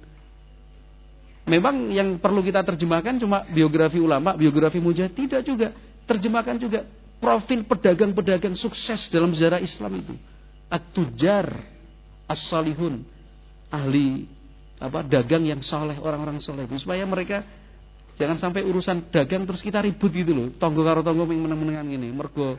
Memang 1.47 1.75
yang 1.95 2.19
perlu 2.19 2.43
kita 2.43 2.67
terjemahkan 2.67 3.23
cuma 3.23 3.47
biografi 3.47 4.03
ulama, 4.03 4.35
biografi 4.35 4.83
mujahid. 4.83 5.15
Tidak 5.15 5.47
juga. 5.47 5.71
Terjemahkan 6.07 6.59
juga 6.59 6.83
profil 7.23 7.63
pedagang-pedagang 7.63 8.59
sukses 8.59 9.07
dalam 9.11 9.31
sejarah 9.31 9.63
Islam 9.63 10.03
itu. 10.03 10.15
At-tujar, 10.67 11.47
as-salihun, 12.27 13.07
ahli 13.71 14.27
apa 14.77 15.07
dagang 15.07 15.47
yang 15.47 15.63
soleh, 15.63 15.97
orang-orang 15.97 16.37
soleh 16.43 16.69
supaya 16.77 17.07
mereka 17.09 17.47
jangan 18.21 18.37
sampai 18.37 18.61
urusan 18.67 19.09
dagang 19.09 19.49
terus 19.49 19.63
kita 19.63 19.81
ribut 19.81 20.11
gitu 20.11 20.35
loh. 20.35 20.47
Tonggo 20.59 20.83
karo 20.83 21.01
tonggo 21.07 21.25
meneng-menengan 21.31 21.87
gini, 21.87 22.11
mergo 22.11 22.59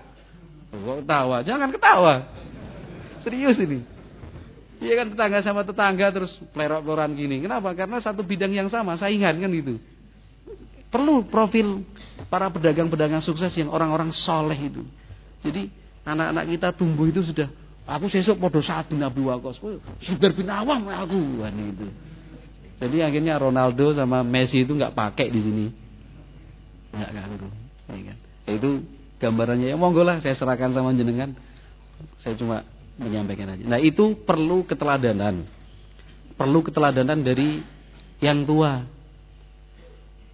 ketawa, 0.71 1.43
jangan 1.43 1.69
ketawa. 1.75 2.13
Serius 3.21 3.59
ini. 3.59 3.96
Iya 4.77 4.93
kan 4.93 5.07
tetangga 5.09 5.39
sama 5.41 5.65
tetangga 5.65 6.07
terus 6.13 6.37
plerok-pleroran 6.53 7.17
gini. 7.17 7.41
Kenapa? 7.41 7.73
Karena 7.73 7.97
satu 7.97 8.21
bidang 8.21 8.53
yang 8.53 8.69
sama, 8.69 8.93
saingan 8.93 9.41
kan 9.41 9.49
gitu. 9.49 9.81
Perlu 10.93 11.25
profil 11.27 11.83
para 12.29 12.47
pedagang-pedagang 12.53 13.19
sukses 13.25 13.51
yang 13.57 13.73
orang-orang 13.73 14.13
soleh 14.13 14.55
itu. 14.55 14.85
Jadi 15.41 15.67
anak-anak 16.05 16.45
kita 16.47 16.67
tumbuh 16.77 17.09
itu 17.09 17.25
sudah 17.25 17.49
aku 17.89 18.05
sesuk 18.07 18.37
podo 18.37 18.61
saat 18.61 18.87
bin 18.87 19.01
Abu 19.01 19.27
Waqqas. 19.27 19.57
Bin 20.37 20.47
Awam 20.47 20.87
aku 20.87 21.41
kan 21.41 21.53
itu. 21.57 21.87
Jadi 22.77 22.97
akhirnya 23.01 23.41
Ronaldo 23.41 23.89
sama 23.97 24.21
Messi 24.21 24.61
itu 24.61 24.77
nggak 24.77 24.93
pakai 24.93 25.33
di 25.33 25.41
sini. 25.41 25.65
Nggak 26.93 27.11
ganggu. 27.17 27.49
Ya 27.89 28.01
kan? 28.13 28.17
Itu 28.47 28.69
gambarannya 29.17 29.73
ya 29.73 29.75
monggo 29.75 30.05
lah 30.05 30.21
saya 30.21 30.37
serahkan 30.37 30.77
sama 30.77 30.93
jenengan. 30.93 31.33
Saya 32.21 32.37
cuma 32.37 32.61
menyampaikan 32.97 33.53
aja. 33.53 33.63
Nah, 33.65 33.79
itu 33.79 34.17
perlu 34.25 34.65
keteladanan. 34.65 35.45
Perlu 36.37 36.59
keteladanan 36.65 37.21
dari 37.21 37.61
yang 38.21 38.45
tua 38.45 38.97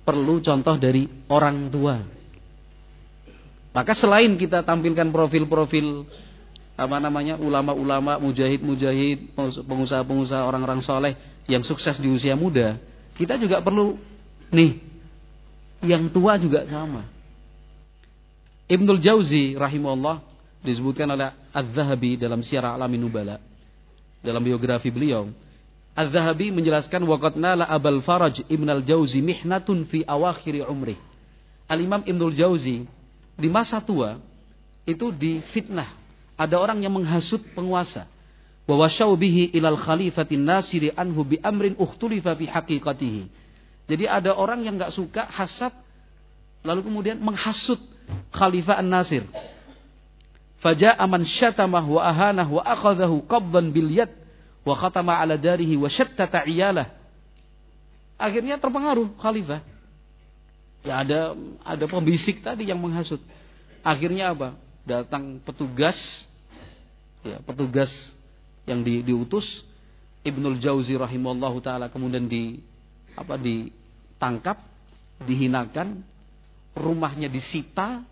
perlu 0.03 0.43
contoh 0.43 0.75
dari 0.75 1.07
orang 1.31 1.71
tua. 1.71 2.03
Maka 3.73 3.97
selain 3.97 4.37
kita 4.37 4.61
tampilkan 4.61 5.09
profil-profil 5.09 6.05
apa 6.77 6.97
namanya 7.01 7.39
ulama-ulama, 7.41 8.21
mujahid-mujahid, 8.21 9.33
pengusaha-pengusaha 9.65 10.45
orang-orang 10.45 10.83
soleh 10.85 11.17
yang 11.49 11.65
sukses 11.65 11.97
di 11.97 12.11
usia 12.11 12.37
muda, 12.37 12.77
kita 13.17 13.39
juga 13.39 13.63
perlu 13.65 13.97
nih 14.53 14.77
yang 15.81 16.05
tua 16.13 16.37
juga 16.37 16.69
sama. 16.69 17.09
Ibnul 18.69 19.01
Jauzi 19.01 19.57
rahimahullah 19.57 20.21
disebutkan 20.63 21.11
oleh 21.11 21.29
Az-Zahabi 21.51 22.15
dalam 22.15 22.39
Syiar 22.39 22.65
Alamin 22.65 23.03
Nubala 23.03 23.37
dalam 24.23 24.39
biografi 24.39 24.87
beliau 24.89 25.27
Az-Zahabi 25.93 26.49
menjelaskan 26.49 27.05
waqad 27.05 27.37
nala 27.37 27.69
Abul 27.69 28.01
Faraj 28.01 28.41
Ibn 28.49 28.65
al-Jauzi 28.81 29.21
mihnatun 29.21 29.85
fi 29.85 30.01
awakhir 30.01 30.65
umri. 30.65 30.97
Al-Imam 31.69 32.01
Ibnul 32.01 32.33
Jauzi 32.33 32.81
di 33.37 33.47
masa 33.49 33.77
tua 33.77 34.17
itu 34.89 35.13
difitnah. 35.13 35.85
Ada 36.33 36.57
orang 36.57 36.81
yang 36.81 36.97
menghasut 36.97 37.45
penguasa. 37.53 38.09
Wa 38.65 38.73
wasyau 38.73 39.13
bihi 39.13 39.53
ilal 39.53 39.77
khalifatin 39.77 40.41
nasiri 40.41 40.89
anhu 40.97 41.29
bi 41.29 41.37
amrin 41.37 41.77
ukhtulifa 41.77 42.33
fi 42.33 42.49
haqiqatihi. 42.49 43.23
Jadi 43.85 44.09
ada 44.09 44.33
orang 44.33 44.65
yang 44.65 44.81
nggak 44.81 44.89
suka 44.89 45.29
hasad 45.29 45.77
lalu 46.65 46.89
kemudian 46.89 47.21
menghasut 47.21 47.77
Khalifah 48.33 48.81
An-Nasir. 48.81 49.29
Faja'a 50.63 51.03
man 51.11 51.27
syatamah 51.27 51.83
wa 51.83 52.01
ahanah 52.07 52.47
wa 52.47 52.63
akhadahu 52.63 53.27
qabdan 53.27 53.75
bil 53.75 53.91
yad 53.91 54.07
wa 54.63 54.79
khatama 54.79 55.19
ala 55.19 55.35
darihi 55.35 55.75
wa 55.75 55.91
syattata 55.91 56.47
iyalah. 56.47 56.87
Akhirnya 58.15 58.55
terpengaruh 58.55 59.11
khalifah. 59.19 59.59
Ya 60.87 61.03
ada 61.03 61.35
ada 61.67 61.85
pembisik 61.91 62.39
tadi 62.39 62.71
yang 62.71 62.79
menghasut. 62.79 63.19
Akhirnya 63.83 64.31
apa? 64.31 64.55
Datang 64.87 65.43
petugas 65.43 66.31
ya, 67.27 67.43
petugas 67.43 68.15
yang 68.63 68.83
di, 68.83 69.03
diutus 69.03 69.67
Ibnul 70.23 70.63
Jauzi 70.63 70.95
rahimallahu 70.95 71.59
taala 71.59 71.91
kemudian 71.91 72.31
di 72.31 72.63
apa 73.19 73.35
ditangkap, 73.35 74.63
dihinakan, 75.27 75.99
rumahnya 76.71 77.27
disita, 77.27 78.07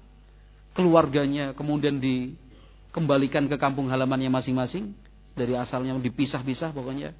keluarganya 0.71 1.51
kemudian 1.53 1.99
dikembalikan 1.99 3.47
ke 3.47 3.55
kampung 3.59 3.91
halamannya 3.91 4.31
masing-masing 4.31 4.95
dari 5.35 5.55
asalnya 5.55 5.95
dipisah-pisah 5.97 6.71
pokoknya. 6.75 7.15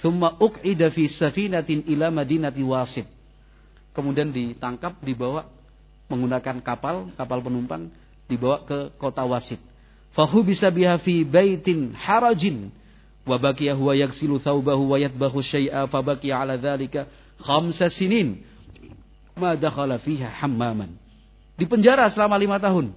Thumma 0.00 0.40
uq'ida 0.40 0.88
fi 0.88 1.04
safinatin 1.04 1.84
ila 1.92 2.08
madinati 2.08 2.64
wasit. 2.64 3.04
Kemudian 3.92 4.32
ditangkap, 4.32 4.96
dibawa 5.04 5.44
menggunakan 6.08 6.64
kapal, 6.64 7.12
kapal 7.12 7.44
penumpang, 7.44 7.92
dibawa 8.24 8.64
ke 8.64 8.96
kota 8.96 9.20
Wasit. 9.28 9.60
Fahu 10.16 10.40
bisa 10.40 10.72
biha 10.72 10.96
fi 10.96 11.24
baitin 11.24 11.92
harajin 11.92 12.72
Wa 13.22 13.38
baqiya 13.38 13.78
huwa 13.78 13.94
yaghsilu 13.94 14.42
thawbahu 14.42 14.90
wa 14.90 14.98
yatbahu 14.98 15.38
syai'a 15.38 15.86
fa 15.86 16.02
baqiya 16.02 16.42
'ala 16.42 16.58
dzalika 16.58 17.06
khamsa 17.38 17.86
sinin. 17.86 18.42
Ma 19.38 19.54
dakhala 19.54 20.02
fiha 20.02 20.26
hammaman. 20.42 20.98
Di 21.56 21.64
penjara 21.68 22.08
selama 22.08 22.36
lima 22.40 22.56
tahun. 22.58 22.94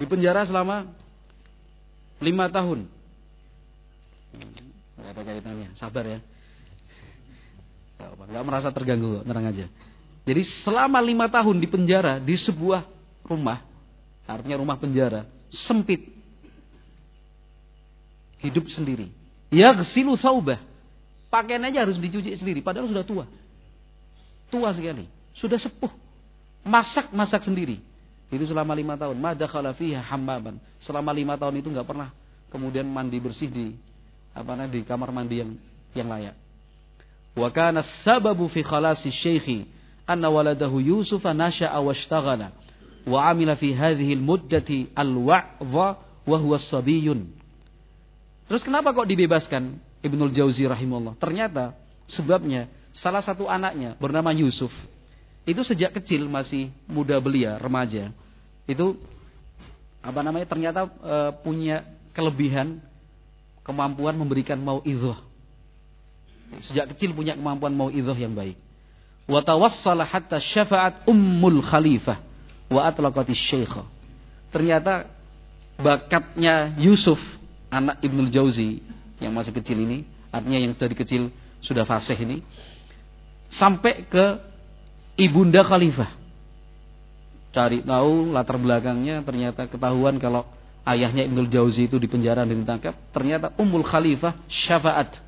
Di 0.00 0.06
penjara 0.08 0.42
selama 0.42 0.90
lima 2.18 2.46
tahun. 2.50 2.88
Ada 5.02 5.20
kaitannya, 5.20 5.68
sabar 5.76 6.04
ya. 6.08 6.18
Gak 8.02 8.44
merasa 8.46 8.72
terganggu, 8.72 9.22
tenang 9.22 9.46
aja. 9.52 9.66
Jadi 10.22 10.42
selama 10.46 11.02
lima 11.02 11.26
tahun 11.26 11.58
di 11.58 11.68
penjara 11.68 12.22
di 12.22 12.34
sebuah 12.38 12.86
rumah, 13.26 13.62
artinya 14.24 14.58
rumah 14.58 14.78
penjara, 14.78 15.26
sempit, 15.50 16.06
hidup 18.42 18.70
sendiri. 18.70 19.10
Yaghsilu 19.50 20.14
thawbah. 20.18 20.62
Pakaian 21.32 21.64
aja 21.64 21.88
harus 21.88 21.96
dicuci 21.96 22.36
sendiri, 22.36 22.60
padahal 22.60 22.88
sudah 22.88 23.04
tua. 23.04 23.24
Tua 24.52 24.68
sekali, 24.76 25.08
sudah 25.36 25.58
sepuh. 25.58 25.90
Masak-masak 26.62 27.42
sendiri. 27.42 27.82
Itu 28.32 28.48
selama 28.48 28.72
lima 28.72 28.94
tahun. 28.96 29.18
Mada 29.18 29.44
fiha 29.74 30.00
hammaman. 30.00 30.56
Selama 30.80 31.12
lima 31.12 31.34
tahun 31.36 31.60
itu 31.60 31.68
nggak 31.68 31.88
pernah 31.88 32.14
kemudian 32.52 32.84
mandi 32.84 33.16
bersih 33.16 33.48
di 33.48 33.72
apa 34.36 34.52
namanya 34.52 34.76
di 34.76 34.80
kamar 34.84 35.08
mandi 35.08 35.40
yang 35.40 35.50
yang 35.96 36.08
layak. 36.12 36.36
Wa 37.32 37.48
kana 37.48 37.80
sababu 37.80 38.44
fi 38.52 38.60
khalasi 38.60 39.08
syekhi 39.08 39.64
anna 40.04 40.28
waladahu 40.28 40.80
Yusuf 40.84 41.24
nasha'a 41.24 41.80
washtaghala 41.80 42.52
wa 43.08 43.18
amila 43.24 43.56
fi 43.56 43.72
hadhihi 43.72 44.20
al-muddati 44.20 44.92
al-wa'dha 44.92 45.88
wa 46.28 46.36
huwa 46.36 46.60
sabiyun. 46.60 47.24
Terus 48.46 48.62
kenapa 48.62 48.92
kok 48.92 49.08
dibebaskan 49.08 49.80
Ibnul 50.04 50.36
Jauzi 50.36 50.68
rahimahullah? 50.68 51.16
Ternyata 51.16 51.72
sebabnya 52.04 52.68
salah 52.92 53.24
satu 53.24 53.48
anaknya 53.48 53.96
bernama 53.96 54.28
Yusuf. 54.36 54.70
Itu 55.42 55.66
sejak 55.66 55.98
kecil 55.98 56.30
masih 56.30 56.70
muda 56.86 57.18
belia, 57.18 57.58
remaja. 57.58 58.14
Itu 58.66 58.94
apa 59.98 60.22
namanya? 60.22 60.46
Ternyata 60.46 60.86
e, 60.86 61.16
punya 61.42 61.82
kelebihan 62.14 62.78
kemampuan 63.66 64.14
memberikan 64.14 64.58
mau'idhah. 64.62 65.18
Sejak 66.62 66.94
kecil 66.94 67.10
punya 67.16 67.34
kemampuan 67.34 67.74
mau'idhah 67.74 68.14
yang 68.14 68.34
baik. 68.38 68.54
Wa 69.26 69.42
tawassala 69.42 70.06
hatta 70.06 70.38
syafa'at 70.38 71.10
ummul 71.10 71.58
khalifah 71.62 72.22
wa 72.70 72.86
atlaqati 72.86 73.34
syaikha. 73.34 73.82
Ternyata 74.54 75.10
bakatnya 75.80 76.76
Yusuf 76.78 77.18
anak 77.72 77.98
Ibnul 78.04 78.30
Jauzi 78.30 78.84
yang 79.18 79.32
masih 79.32 79.54
kecil 79.56 79.80
ini, 79.80 80.04
artinya 80.28 80.58
yang 80.60 80.74
dari 80.76 80.94
kecil 80.94 81.32
sudah 81.62 81.88
fasih 81.88 82.18
ini, 82.20 82.44
sampai 83.48 84.04
ke 84.06 84.51
ibunda 85.16 85.62
khalifah. 85.64 86.10
Cari 87.52 87.84
tahu 87.84 88.32
latar 88.32 88.56
belakangnya, 88.56 89.20
ternyata 89.20 89.68
ketahuan 89.68 90.16
kalau 90.16 90.48
ayahnya 90.88 91.28
Ibnul 91.28 91.52
Jauzi 91.52 91.84
itu 91.84 92.00
dipenjara 92.00 92.48
dan 92.48 92.64
ditangkap, 92.64 92.96
ternyata 93.12 93.52
Ummul 93.60 93.84
Khalifah 93.84 94.32
syafaat. 94.48 95.20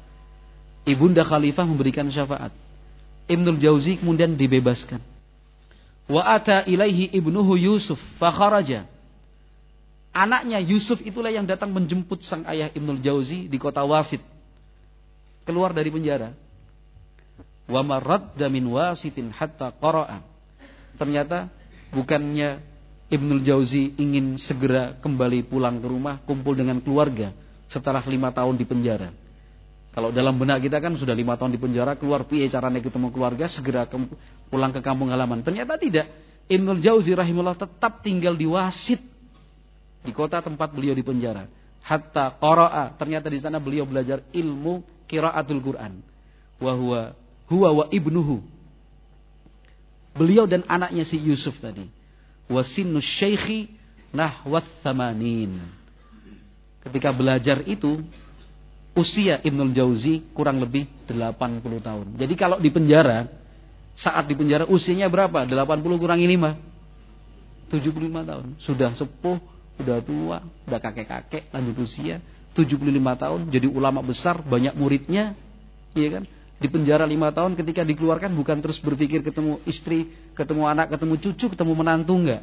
Ibunda 0.88 1.20
Khalifah 1.20 1.68
memberikan 1.68 2.08
syafaat. 2.08 2.52
Ibnul 3.28 3.60
Jauzi 3.60 4.00
kemudian 4.00 4.36
dibebaskan. 4.40 5.00
Wa 6.04 6.36
ata 6.36 6.64
ilaihi 6.68 7.12
ibnuhu 7.16 7.56
Yusuf 7.56 7.96
fakharaja. 8.20 8.84
Anaknya 10.12 10.60
Yusuf 10.60 11.00
itulah 11.00 11.32
yang 11.32 11.48
datang 11.48 11.72
menjemput 11.72 12.20
sang 12.24 12.44
ayah 12.48 12.68
Ibnul 12.72 13.00
Jauzi 13.00 13.48
di 13.48 13.56
kota 13.56 13.84
Wasit. 13.84 14.20
Keluar 15.44 15.72
dari 15.76 15.88
penjara. 15.92 16.32
Wa 17.64 17.80
maradda 17.80 18.46
min 18.52 18.68
wasitin 18.68 19.32
hatta 19.32 19.72
qara'a. 19.72 20.20
Ternyata 21.00 21.48
bukannya 21.90 22.60
Ibnul 23.08 23.44
Jauzi 23.44 23.94
ingin 24.00 24.40
segera 24.40 24.96
kembali 24.98 25.46
pulang 25.48 25.78
ke 25.80 25.86
rumah, 25.86 26.20
kumpul 26.24 26.56
dengan 26.56 26.80
keluarga 26.80 27.32
setelah 27.68 28.02
lima 28.04 28.32
tahun 28.32 28.56
di 28.56 28.64
penjara. 28.64 29.12
Kalau 29.94 30.10
dalam 30.10 30.34
benak 30.34 30.58
kita 30.66 30.82
kan 30.82 30.98
sudah 30.98 31.14
lima 31.14 31.38
tahun 31.38 31.54
di 31.54 31.60
penjara, 31.62 31.94
keluar 31.94 32.26
piye 32.26 32.50
caranya 32.50 32.82
ketemu 32.82 33.14
keluarga, 33.14 33.46
segera 33.46 33.86
ke, 33.86 33.94
pulang 34.50 34.74
ke 34.74 34.82
kampung 34.82 35.06
halaman. 35.14 35.46
Ternyata 35.46 35.78
tidak. 35.78 36.10
Ibnul 36.50 36.82
Jauzi 36.82 37.14
rahimullah 37.14 37.56
tetap 37.56 38.02
tinggal 38.04 38.36
di 38.36 38.44
Wasit 38.44 39.00
di 40.04 40.12
kota 40.12 40.42
tempat 40.44 40.74
beliau 40.74 40.92
di 40.92 41.00
penjara. 41.00 41.48
Hatta 41.84 42.36
qara'a, 42.36 42.96
ternyata 42.98 43.30
di 43.30 43.38
sana 43.40 43.62
beliau 43.62 43.88
belajar 43.88 44.26
ilmu 44.34 45.06
qiraatul 45.08 45.62
Quran. 45.62 46.02
Wa 46.58 46.72
huwa 46.74 47.14
huwa 47.50 47.68
wa 47.72 47.84
ibnuhu. 47.90 48.42
Beliau 50.14 50.46
dan 50.46 50.62
anaknya 50.70 51.02
si 51.02 51.18
Yusuf 51.18 51.58
tadi. 51.58 51.86
Wa 52.46 52.62
sinnu 52.62 53.02
syaikhi 53.02 53.74
nahwat 54.14 54.64
thamanin. 54.86 55.58
Ketika 56.86 57.10
belajar 57.10 57.64
itu 57.66 57.98
usia 58.94 59.42
Ibnul 59.42 59.74
Jauzi 59.74 60.30
kurang 60.36 60.62
lebih 60.62 60.86
80 61.10 61.24
tahun. 61.82 62.06
Jadi 62.14 62.34
kalau 62.38 62.62
di 62.62 62.70
penjara 62.70 63.26
saat 63.94 64.30
di 64.30 64.34
penjara 64.38 64.68
usianya 64.70 65.10
berapa? 65.10 65.42
80 65.42 66.02
kurangi 66.02 66.26
5. 66.30 67.72
75 67.74 68.30
tahun. 68.30 68.46
Sudah 68.62 68.94
sepuh 68.94 69.38
udah 69.80 69.98
tua, 70.06 70.38
udah 70.70 70.78
kakek-kakek, 70.78 71.50
lanjut 71.50 71.82
usia, 71.82 72.22
75 72.54 72.78
tahun, 73.18 73.40
jadi 73.50 73.66
ulama 73.66 73.98
besar, 74.06 74.38
banyak 74.46 74.74
muridnya, 74.78 75.34
iya 75.98 76.08
kan? 76.20 76.24
Di 76.58 76.70
penjara 76.70 77.04
lima 77.04 77.34
tahun 77.34 77.58
ketika 77.58 77.82
dikeluarkan 77.82 78.30
bukan 78.32 78.62
terus 78.62 78.78
berpikir 78.78 79.26
ketemu 79.26 79.58
istri, 79.66 80.14
ketemu 80.38 80.70
anak, 80.70 80.94
ketemu 80.94 81.14
cucu, 81.18 81.46
ketemu 81.50 81.72
menantu 81.74 82.14
enggak. 82.14 82.42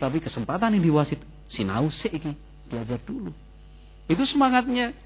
Tapi 0.00 0.18
kesempatan 0.18 0.74
yang 0.74 0.82
diwasit, 0.82 1.20
sinau 1.46 1.86
ini, 1.92 2.32
belajar 2.66 2.98
dulu. 3.04 3.30
Itu 4.10 4.26
semangatnya 4.26 4.96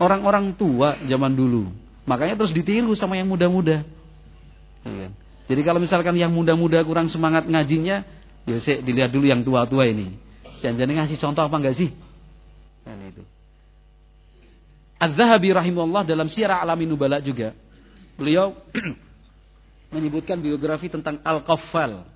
orang-orang 0.00 0.54
tua 0.56 0.96
zaman 1.04 1.34
dulu. 1.34 1.68
Makanya 2.08 2.38
terus 2.40 2.54
ditiru 2.54 2.94
sama 2.96 3.18
yang 3.18 3.28
muda-muda. 3.28 3.84
Iya 4.84 5.08
kan? 5.08 5.12
Jadi 5.44 5.60
kalau 5.60 5.76
misalkan 5.76 6.16
yang 6.16 6.32
muda-muda 6.32 6.80
kurang 6.88 7.12
semangat 7.12 7.44
ngajinya, 7.44 8.00
ya 8.48 8.56
sih 8.64 8.80
dilihat 8.80 9.12
dulu 9.12 9.28
yang 9.28 9.44
tua-tua 9.44 9.84
ini. 9.84 10.16
Jangan-jangan 10.64 11.04
ngasih 11.04 11.18
contoh 11.20 11.42
apa 11.44 11.56
enggak 11.60 11.76
sih? 11.76 11.92
Kan 12.84 12.96
itu. 13.04 13.22
Az-Zahabi 14.96 15.52
rahimahullah 15.52 16.08
dalam 16.08 16.32
Syiar 16.32 16.64
Alamin 16.64 16.88
Nubala 16.88 17.20
juga. 17.20 17.52
Beliau 18.14 18.54
menyebutkan 19.94 20.38
biografi 20.38 20.90
tentang 20.90 21.22
Al-Qaffal. 21.22 22.06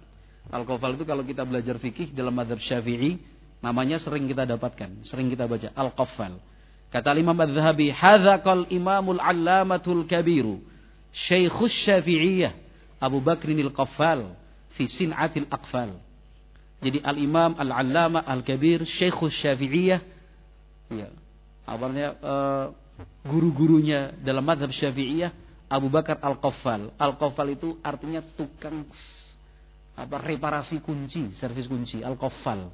Al-Qaffal 0.49 0.97
itu 0.97 1.05
kalau 1.05 1.23
kita 1.23 1.45
belajar 1.45 1.77
fikih 1.77 2.15
dalam 2.15 2.33
madhab 2.33 2.59
syafi'i, 2.59 3.21
namanya 3.61 4.01
sering 4.01 4.27
kita 4.27 4.47
dapatkan, 4.47 5.03
sering 5.05 5.29
kita 5.29 5.45
baca. 5.45 5.71
Al-Qaffal. 5.75 6.39
Kata 6.89 7.13
Imam 7.13 7.37
Az-Zahabi, 7.37 7.93
Hadha 7.93 8.41
qal 8.41 8.65
imamul 8.73 9.21
allamatul 9.21 10.09
kabiru, 10.09 10.65
syaikhus 11.13 11.75
syafi'iyah, 11.85 12.57
Abu 12.99 13.21
Bakrin 13.21 13.61
al-Qaffal, 13.61 14.33
fi 14.79 14.87
sin'atil 14.87 15.51
aqfal. 15.51 15.99
Jadi 16.79 17.03
al-imam, 17.03 17.59
al-allama, 17.59 18.23
al-kabir, 18.23 18.87
syekhus 18.87 19.35
syafi'iyah. 19.35 20.01
Ya. 20.95 21.11
Uh, 21.69 22.73
guru-gurunya 23.27 24.15
dalam 24.23 24.47
madhab 24.47 24.71
syafi'iyah. 24.71 25.35
Abu 25.69 25.93
Bakar 25.93 26.17
al-Qaffal. 26.25 26.97
Al-Qaffal 26.97 27.49
itu 27.53 27.77
artinya 27.85 28.25
tukang 28.25 28.89
apa 29.99 30.17
reparasi 30.25 30.81
kunci, 30.81 31.37
servis 31.37 31.69
kunci. 31.69 32.01
Al-Qaffal. 32.01 32.73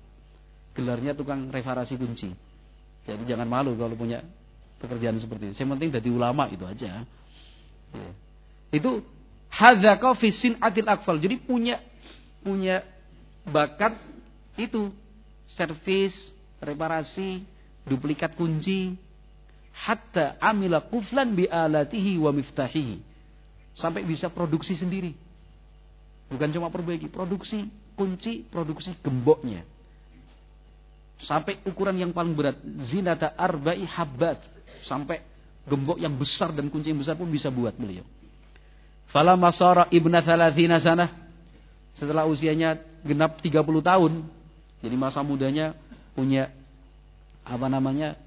Gelarnya 0.74 1.18
tukang 1.18 1.50
reparasi 1.50 1.98
kunci. 1.98 2.30
Jadi 3.04 3.22
jangan 3.26 3.46
malu 3.50 3.74
kalau 3.74 3.98
punya 3.98 4.22
pekerjaan 4.78 5.18
seperti 5.18 5.50
itu. 5.50 5.54
Yang 5.62 5.70
penting 5.76 5.90
dari 5.90 6.08
ulama 6.10 6.46
itu 6.48 6.64
aja. 6.64 7.02
Ya. 7.94 8.10
Itu 8.74 9.02
hadzaka 9.50 10.14
fi 10.18 10.28
sin'atil 10.30 10.88
aqfal. 10.88 11.18
Jadi 11.18 11.42
punya 11.42 11.78
punya 12.42 12.82
bakat 13.46 13.98
itu 14.54 14.90
servis, 15.44 16.32
reparasi, 16.62 17.44
duplikat 17.84 18.32
kunci, 18.34 18.96
hatta 19.74 20.38
amila 20.38 20.86
kuflan 20.86 21.34
bi 21.34 21.50
alatihi 21.50 22.16
wa 22.22 22.30
miftahihi. 22.30 23.02
Sampai 23.74 24.06
bisa 24.06 24.30
produksi 24.30 24.78
sendiri. 24.78 25.10
Bukan 26.30 26.48
cuma 26.54 26.70
perbaiki, 26.70 27.10
produksi 27.10 27.66
kunci, 27.98 28.46
produksi 28.46 28.94
gemboknya. 29.02 29.66
Sampai 31.18 31.58
ukuran 31.66 31.98
yang 31.98 32.14
paling 32.14 32.34
berat, 32.38 32.58
zinata 32.86 33.34
arba'i 33.34 33.82
habbat. 33.86 34.38
Sampai 34.86 35.22
gembok 35.66 35.98
yang 35.98 36.14
besar 36.14 36.54
dan 36.54 36.70
kunci 36.70 36.94
yang 36.94 37.00
besar 37.02 37.18
pun 37.18 37.26
bisa 37.30 37.50
buat 37.50 37.74
beliau. 37.74 38.06
Fala 39.10 39.34
masara 39.34 39.90
ibna 39.90 40.22
thalathina 40.22 40.78
sana. 40.78 41.10
Setelah 41.94 42.26
usianya 42.26 42.78
genap 43.06 43.38
30 43.42 43.62
tahun. 43.62 44.12
Jadi 44.82 44.96
masa 44.98 45.22
mudanya 45.22 45.74
punya 46.18 46.50
apa 47.46 47.66
namanya? 47.70 48.18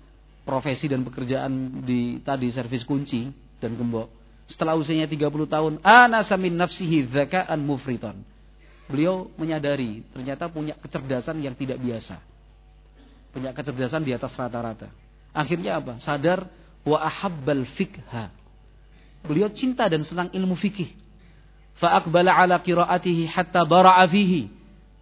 Profesi 0.48 0.88
dan 0.88 1.04
pekerjaan 1.04 1.84
di 1.84 2.24
tadi 2.24 2.48
servis 2.48 2.88
kunci 2.88 3.28
dan 3.60 3.76
gembok. 3.76 4.08
Setelah 4.48 4.80
usianya 4.80 5.12
30 5.12 5.28
tahun, 5.44 5.74
anasa 5.84 6.40
min 6.40 6.56
nafsihi 6.56 7.04
dzaka'an 7.12 7.60
mufritan. 7.60 8.16
Beliau 8.88 9.28
menyadari 9.36 10.08
ternyata 10.16 10.48
punya 10.48 10.80
kecerdasan 10.80 11.44
yang 11.44 11.52
tidak 11.52 11.84
biasa. 11.84 12.24
Punya 13.36 13.52
kecerdasan 13.52 14.08
di 14.08 14.16
atas 14.16 14.32
rata-rata. 14.40 14.88
Akhirnya 15.36 15.84
apa? 15.84 16.00
Sadar 16.00 16.48
wa 16.88 16.98
ahabbal 17.04 17.68
fikha. 17.68 18.32
Beliau 19.28 19.52
cinta 19.52 19.84
dan 19.92 20.08
senang 20.08 20.32
ilmu 20.32 20.56
fikih. 20.56 20.96
Fa 21.76 22.00
aqbala 22.00 22.32
ala 22.32 22.64
qiraatihi 22.64 23.28
hatta 23.28 23.68
bara'a 23.68 24.08
fihi. 24.08 24.48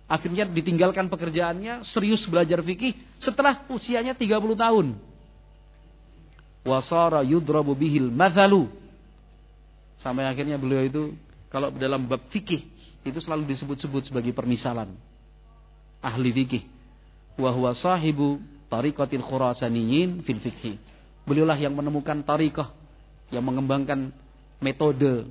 Akhirnya 0.09 0.49
ditinggalkan 0.49 1.05
pekerjaannya, 1.05 1.85
serius 1.85 2.25
belajar 2.25 2.65
fikih 2.65 2.97
setelah 3.21 3.61
usianya 3.69 4.17
30 4.17 4.57
tahun. 4.57 4.97
Wasara 6.66 7.22
yudrabu 7.22 7.78
bihil 7.78 8.09
mathalu. 8.09 8.68
Sampai 10.01 10.26
akhirnya 10.26 10.57
beliau 10.57 10.82
itu 10.82 11.13
kalau 11.53 11.70
dalam 11.72 12.09
bab 12.09 12.26
fikih 12.34 12.66
itu 13.05 13.20
selalu 13.22 13.45
disebut-sebut 13.53 14.09
sebagai 14.09 14.34
permisalan. 14.34 14.91
Ahli 16.01 16.34
fikih. 16.34 16.66
Wa 17.38 17.53
huwa 17.53 17.72
sahibu 17.78 18.41
tariqatil 18.68 19.22
khurasaniyin 19.22 20.26
fil 20.26 20.41
fikhi. 20.41 20.82
Beliaulah 21.30 21.57
yang 21.57 21.78
menemukan 21.78 22.26
tariqah 22.26 22.74
yang 23.30 23.45
mengembangkan 23.45 24.13
metode 24.61 25.30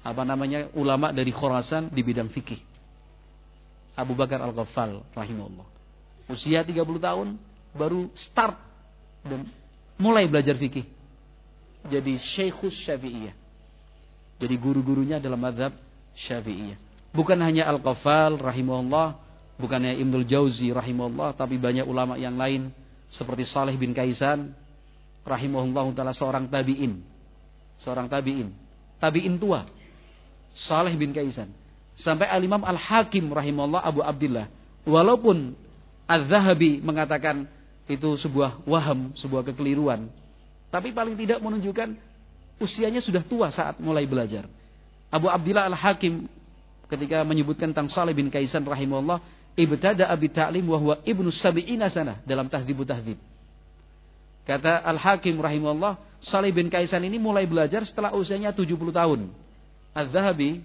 apa 0.00 0.22
namanya 0.24 0.72
ulama 0.76 1.12
dari 1.12 1.28
Khurasan 1.28 1.92
di 1.92 2.00
bidang 2.00 2.32
fikih. 2.32 2.56
Abu 3.96 4.16
Bakar 4.16 4.40
Al-Ghaffal 4.40 5.04
rahimahullah. 5.12 5.66
Usia 6.32 6.64
30 6.64 6.80
tahun 6.80 7.36
baru 7.76 8.08
start 8.16 8.56
dan 9.28 9.44
mulai 10.00 10.24
belajar 10.26 10.56
fikih. 10.56 10.88
Jadi 11.86 12.16
Syekhus 12.16 12.76
Syafi'iyah. 12.76 13.36
Jadi 14.40 14.54
guru-gurunya 14.56 15.20
dalam 15.20 15.40
madhab 15.40 15.76
Syafi'iyah. 16.16 16.76
Bukan 17.12 17.36
hanya 17.44 17.68
Al-Ghaffal 17.68 18.40
rahimahullah, 18.40 19.18
bukannya 19.60 20.00
Ibnul 20.00 20.24
Jauzi 20.24 20.72
rahimahullah. 20.72 21.36
Tapi 21.36 21.60
banyak 21.60 21.84
ulama 21.84 22.16
yang 22.16 22.34
lain. 22.34 22.72
Seperti 23.10 23.44
Saleh 23.44 23.74
bin 23.76 23.92
Kaisan 23.92 24.54
rahimahullah 25.28 25.84
taala 25.92 26.14
seorang 26.16 26.48
tabi'in. 26.48 27.04
Seorang 27.76 28.08
tabi'in. 28.08 28.54
Tabi'in 29.02 29.36
tua. 29.36 29.66
Saleh 30.54 30.94
bin 30.98 31.14
Kaisan 31.14 31.60
sampai 32.00 32.26
Al-Imam 32.32 32.64
Al-Hakim 32.64 33.28
rahimahullah 33.28 33.84
Abu 33.84 34.00
Abdullah 34.00 34.48
walaupun 34.88 35.52
Az-Zahabi 36.08 36.82
mengatakan 36.82 37.46
itu 37.90 38.14
sebuah 38.14 38.62
waham 38.64 39.10
sebuah 39.18 39.42
kekeliruan 39.50 40.06
tapi 40.70 40.94
paling 40.94 41.18
tidak 41.18 41.42
menunjukkan 41.42 41.98
usianya 42.62 43.02
sudah 43.02 43.26
tua 43.26 43.50
saat 43.50 43.82
mulai 43.82 44.06
belajar 44.06 44.46
Abu 45.10 45.26
Abdullah 45.26 45.66
Al-Hakim 45.66 46.30
ketika 46.86 47.26
menyebutkan 47.26 47.74
tentang 47.74 47.90
Saleh 47.90 48.14
bin 48.14 48.30
Kaisan 48.30 48.62
rahimahullah 48.62 49.18
ibtada 49.58 50.06
abi 50.06 50.30
ta'lim 50.30 50.66
wa 50.70 50.78
huwa 50.78 50.94
ibnu 51.02 51.28
sabi'ina 51.28 51.90
sana 51.90 52.22
dalam 52.22 52.46
tahdzibu 52.46 52.86
tahdzib. 52.86 53.18
Kata 54.46 54.82
Al-Hakim 54.82 55.38
rahimahullah, 55.38 56.00
Salih 56.18 56.50
bin 56.50 56.72
Kaisan 56.72 57.04
ini 57.04 57.20
mulai 57.20 57.44
belajar 57.46 57.84
setelah 57.84 58.16
usianya 58.16 58.50
70 58.50 58.66
tahun. 58.90 59.30
Az-Zahabi 59.94 60.64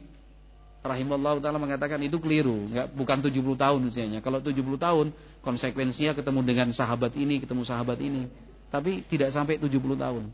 rahimahullah 0.86 1.42
taala 1.42 1.60
mengatakan 1.60 2.00
itu 2.02 2.18
keliru, 2.18 2.72
enggak 2.72 2.88
bukan 2.96 3.18
70 3.20 3.36
tahun 3.58 3.80
usianya. 3.86 4.20
Kalau 4.24 4.40
70 4.42 4.58
tahun 4.80 5.08
konsekuensinya 5.46 6.18
ketemu 6.18 6.42
dengan 6.42 6.68
sahabat 6.74 7.14
ini, 7.14 7.38
ketemu 7.38 7.62
sahabat 7.62 8.02
ini. 8.02 8.26
Tapi 8.74 9.06
tidak 9.06 9.30
sampai 9.30 9.62
70 9.62 9.72
tahun. 9.96 10.34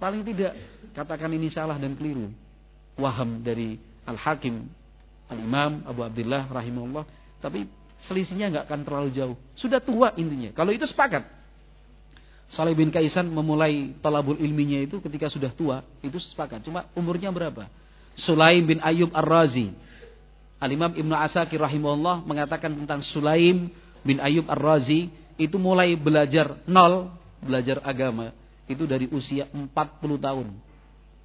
Paling 0.00 0.24
tidak 0.24 0.56
katakan 0.96 1.28
ini 1.36 1.52
salah 1.52 1.76
dan 1.76 1.92
keliru. 1.92 2.32
Waham 2.96 3.44
dari 3.44 3.76
Al-Hakim 4.08 4.64
Al-Imam 5.30 5.86
Abu 5.86 6.02
Abdullah 6.02 6.50
rahimahullah 6.50 7.04
tapi 7.38 7.70
selisihnya 8.02 8.50
nggak 8.50 8.64
akan 8.66 8.80
terlalu 8.82 9.08
jauh. 9.14 9.36
Sudah 9.54 9.78
tua 9.78 10.16
intinya. 10.16 10.50
Kalau 10.56 10.72
itu 10.72 10.88
sepakat. 10.88 11.22
Saleh 12.50 12.74
bin 12.74 12.90
Kaisan 12.90 13.30
memulai 13.30 13.94
talabul 14.02 14.34
ilminya 14.34 14.82
itu 14.82 14.98
ketika 14.98 15.30
sudah 15.30 15.54
tua, 15.54 15.86
itu 16.02 16.18
sepakat. 16.18 16.66
Cuma 16.66 16.90
umurnya 16.98 17.30
berapa? 17.30 17.70
Sulaim 18.18 18.66
bin 18.66 18.82
Ayub 18.82 19.14
Ar-Razi. 19.14 19.70
Al-Imam 20.58 20.92
Ibnu 20.92 21.14
Asakir 21.14 21.62
rahimahullah 21.62 22.26
mengatakan 22.26 22.74
tentang 22.74 23.00
Sulaim 23.06 23.70
bin 24.06 24.20
Ayub 24.20 24.48
Ar-Razi 24.48 25.10
itu 25.40 25.56
mulai 25.56 25.96
belajar 25.96 26.60
nol, 26.68 27.12
belajar 27.40 27.80
agama 27.84 28.32
itu 28.70 28.86
dari 28.86 29.08
usia 29.10 29.48
40 29.52 29.70
tahun. 30.20 30.48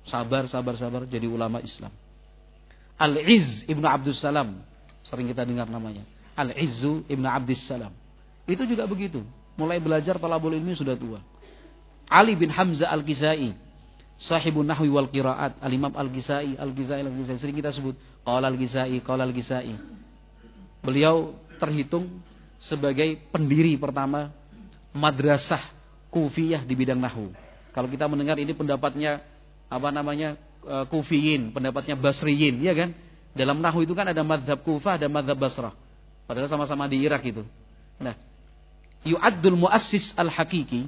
Sabar, 0.06 0.46
sabar, 0.46 0.78
sabar 0.78 1.02
jadi 1.10 1.26
ulama 1.26 1.62
Islam. 1.62 1.92
Al-Iz 2.96 3.66
Ibnu 3.66 3.84
Abdus 3.90 4.22
Salam 4.22 4.62
Sering 5.06 5.30
kita 5.30 5.46
dengar 5.46 5.70
namanya. 5.70 6.02
Al-Izzu 6.34 7.06
Ibn 7.06 7.26
Abdis 7.30 7.62
Salam. 7.62 7.94
Itu 8.50 8.66
juga 8.66 8.90
begitu. 8.90 9.22
Mulai 9.56 9.78
belajar 9.78 10.18
talabul 10.18 10.58
ilmi 10.58 10.74
sudah 10.74 10.98
tua. 10.98 11.22
Ali 12.10 12.34
bin 12.34 12.50
Hamzah 12.50 12.90
Al-Kisai. 12.90 13.54
Sahibun 14.18 14.66
Nahwi 14.66 14.90
wal 14.90 15.08
Qiraat. 15.14 15.62
Al-Imam 15.62 15.94
Al-Kisai. 15.94 16.58
Al-Kisai 16.58 17.06
Al-Kisai. 17.06 17.38
Sering 17.38 17.56
kita 17.56 17.70
sebut. 17.70 17.94
Qala 18.26 18.50
Al-Kisai. 18.50 18.98
Qala 19.06 19.30
Al-Kisai. 19.30 19.78
Beliau 20.82 21.38
terhitung 21.62 22.10
sebagai 22.60 23.20
pendiri 23.30 23.76
pertama 23.76 24.32
madrasah 24.96 25.62
kufiyah 26.12 26.64
di 26.64 26.74
bidang 26.74 27.00
Nahwu. 27.00 27.32
Kalau 27.76 27.92
kita 27.92 28.08
mendengar 28.08 28.40
ini 28.40 28.56
pendapatnya 28.56 29.20
apa 29.68 29.92
namanya 29.92 30.40
eh, 30.64 30.86
kufiyin, 30.88 31.52
pendapatnya 31.52 32.00
basriyin, 32.00 32.64
ya 32.64 32.72
kan? 32.72 32.96
Dalam 33.36 33.60
nahu 33.60 33.84
itu 33.84 33.92
kan 33.92 34.08
ada 34.08 34.24
madhab 34.24 34.64
Kufah, 34.64 34.96
ada 34.96 35.12
madhab 35.12 35.36
Basrah. 35.36 35.76
Padahal 36.24 36.48
sama-sama 36.48 36.88
di 36.88 37.04
Irak 37.04 37.20
itu. 37.28 37.44
Nah, 38.00 38.16
yu'addul 39.04 39.60
muassis 39.60 40.16
al-hakiki. 40.16 40.88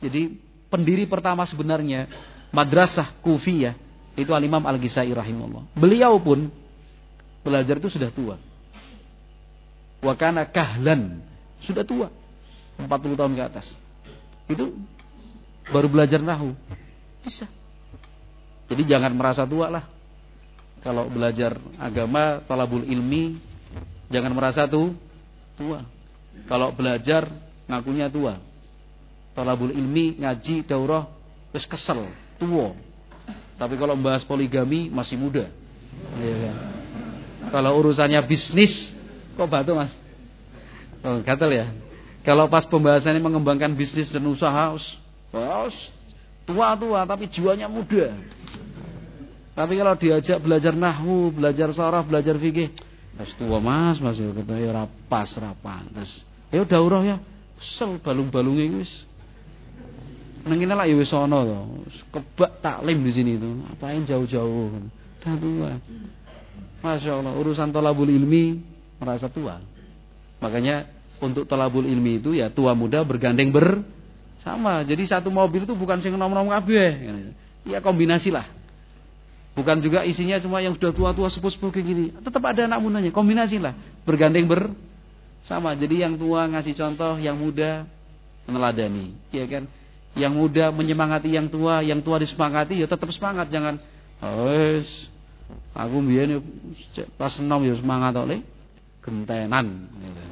Jadi 0.00 0.40
pendiri 0.72 1.04
pertama 1.04 1.44
sebenarnya 1.44 2.08
madrasah 2.48 3.20
Kufiyah 3.20 3.76
itu 4.16 4.32
al-Imam 4.32 4.64
Al-Ghizai 4.64 5.12
rahimahullah. 5.12 5.76
Beliau 5.76 6.16
pun 6.16 6.48
belajar 7.44 7.76
itu 7.76 7.92
sudah 7.92 8.08
tua. 8.08 8.40
Wa 10.02 10.18
kana 10.18 10.50
kahlan, 10.50 11.22
sudah 11.62 11.86
tua. 11.86 12.10
40 12.76 12.90
tahun 13.14 13.32
ke 13.38 13.42
atas. 13.46 13.78
Itu 14.50 14.74
baru 15.70 15.86
belajar 15.86 16.18
nahu. 16.18 16.58
Bisa. 17.22 17.46
Jadi 18.66 18.82
jangan 18.82 19.14
merasa 19.14 19.46
tua 19.46 19.70
lah. 19.70 19.84
Kalau 20.82 21.06
belajar 21.06 21.54
agama, 21.78 22.42
talabul 22.50 22.82
ilmi, 22.82 23.38
jangan 24.10 24.34
merasa 24.34 24.66
tuh 24.66 24.90
tua. 25.54 25.86
Kalau 26.50 26.74
belajar 26.74 27.30
ngakunya 27.70 28.10
tua. 28.10 28.42
Talabul 29.32 29.72
ilmi, 29.72 30.18
ngaji, 30.20 30.66
daurah, 30.66 31.08
terus 31.54 31.64
kesel, 31.64 32.10
tua. 32.36 32.74
Tapi 33.56 33.78
kalau 33.78 33.94
membahas 33.94 34.26
poligami 34.26 34.90
masih 34.90 35.16
muda. 35.16 35.48
Ya, 36.18 36.34
kan? 36.50 36.56
Kalau 37.54 37.78
urusannya 37.78 38.20
bisnis, 38.26 38.92
kok 39.36 39.48
batu 39.48 39.72
mas? 39.76 39.92
Oh, 41.02 41.18
gatel 41.24 41.50
ya. 41.50 41.66
Kalau 42.22 42.46
pas 42.46 42.62
pembahasannya 42.62 43.18
mengembangkan 43.18 43.74
bisnis 43.74 44.14
dan 44.14 44.22
usaha, 44.30 44.78
tua-tua 46.46 47.02
tapi 47.02 47.26
jiwanya 47.26 47.66
muda. 47.66 48.14
Tapi 49.52 49.72
kalau 49.76 49.94
diajak 49.98 50.38
belajar 50.38 50.72
nahwu, 50.72 51.34
belajar 51.34 51.68
saraf, 51.74 52.06
belajar 52.06 52.38
fikih, 52.38 52.72
harus 53.18 53.34
tua 53.36 53.58
mas, 53.58 53.98
mas 53.98 54.16
ya 54.16 54.30
kata 54.32 54.54
ya 54.56 54.70
rapas, 54.72 55.34
rapantes. 55.36 56.24
Ya 56.54 56.62
daurah 56.62 57.02
ya, 57.02 57.16
sel 57.58 57.98
balung-balunge 57.98 58.80
wis. 58.80 58.92
Nang 60.46 60.58
lah 60.62 60.86
ya 60.86 60.96
wis. 60.96 61.10
Kebak 62.08 62.64
taklim 62.64 63.02
di 63.02 63.12
sini 63.12 63.30
itu. 63.36 63.50
Apain 63.68 64.06
jauh-jauh. 64.06 64.88
Dah 65.20 65.34
tua. 65.36 65.70
Masya 66.82 67.18
Allah, 67.18 67.34
urusan 67.38 67.70
tolabul 67.70 68.10
ilmi 68.10 68.71
merasa 69.02 69.26
tua. 69.26 69.58
Makanya 70.38 70.86
untuk 71.18 71.42
tolabul 71.50 71.82
ilmi 71.82 72.22
itu 72.22 72.38
ya 72.38 72.46
tua 72.54 72.78
muda 72.78 73.02
bergandeng 73.02 73.50
bersama. 73.50 74.86
Jadi 74.86 75.10
satu 75.10 75.34
mobil 75.34 75.66
itu 75.66 75.74
bukan 75.74 75.98
sing 75.98 76.14
nom-nom 76.14 76.46
kabeh. 76.46 77.10
Ya 77.66 77.82
kombinasi 77.82 78.30
lah. 78.30 78.46
Bukan 79.52 79.84
juga 79.84 80.06
isinya 80.06 80.40
cuma 80.40 80.64
yang 80.64 80.72
sudah 80.78 80.94
tua-tua 80.96 81.28
sepuh-sepuh 81.28 81.70
kayak 81.74 81.84
gini. 81.84 82.04
Tetap 82.24 82.40
ada 82.40 82.64
anak 82.64 82.80
mudanya, 82.80 83.12
kombinasi 83.12 83.60
lah. 83.60 83.76
Bergandeng 84.08 84.48
bersama. 84.48 85.76
Jadi 85.76 86.00
yang 86.00 86.16
tua 86.16 86.48
ngasih 86.48 86.72
contoh, 86.72 87.20
yang 87.20 87.36
muda 87.36 87.84
meneladani, 88.48 89.12
ya 89.28 89.44
kan? 89.44 89.68
Yang 90.16 90.32
muda 90.32 90.64
menyemangati 90.72 91.36
yang 91.36 91.52
tua, 91.52 91.84
yang 91.84 92.00
tua 92.00 92.16
disemangati 92.16 92.80
ya 92.80 92.88
tetap 92.88 93.12
semangat, 93.12 93.52
jangan 93.52 93.76
aku 95.72 95.96
mbiyen 96.00 96.40
pas 97.16 97.32
enom 97.36 97.60
ya 97.64 97.76
semangat 97.76 98.16
oleh 98.16 98.40
gentenan 99.02 99.90
gitu. 99.98 100.22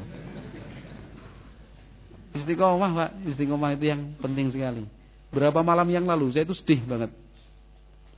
Istiqomah 2.30 2.90
Pak, 2.94 3.10
istiqomah 3.26 3.74
itu 3.74 3.90
yang 3.90 4.14
penting 4.22 4.54
sekali. 4.54 4.86
Berapa 5.34 5.66
malam 5.66 5.86
yang 5.90 6.06
lalu 6.06 6.30
saya 6.30 6.46
itu 6.46 6.54
sedih 6.54 6.78
banget. 6.86 7.10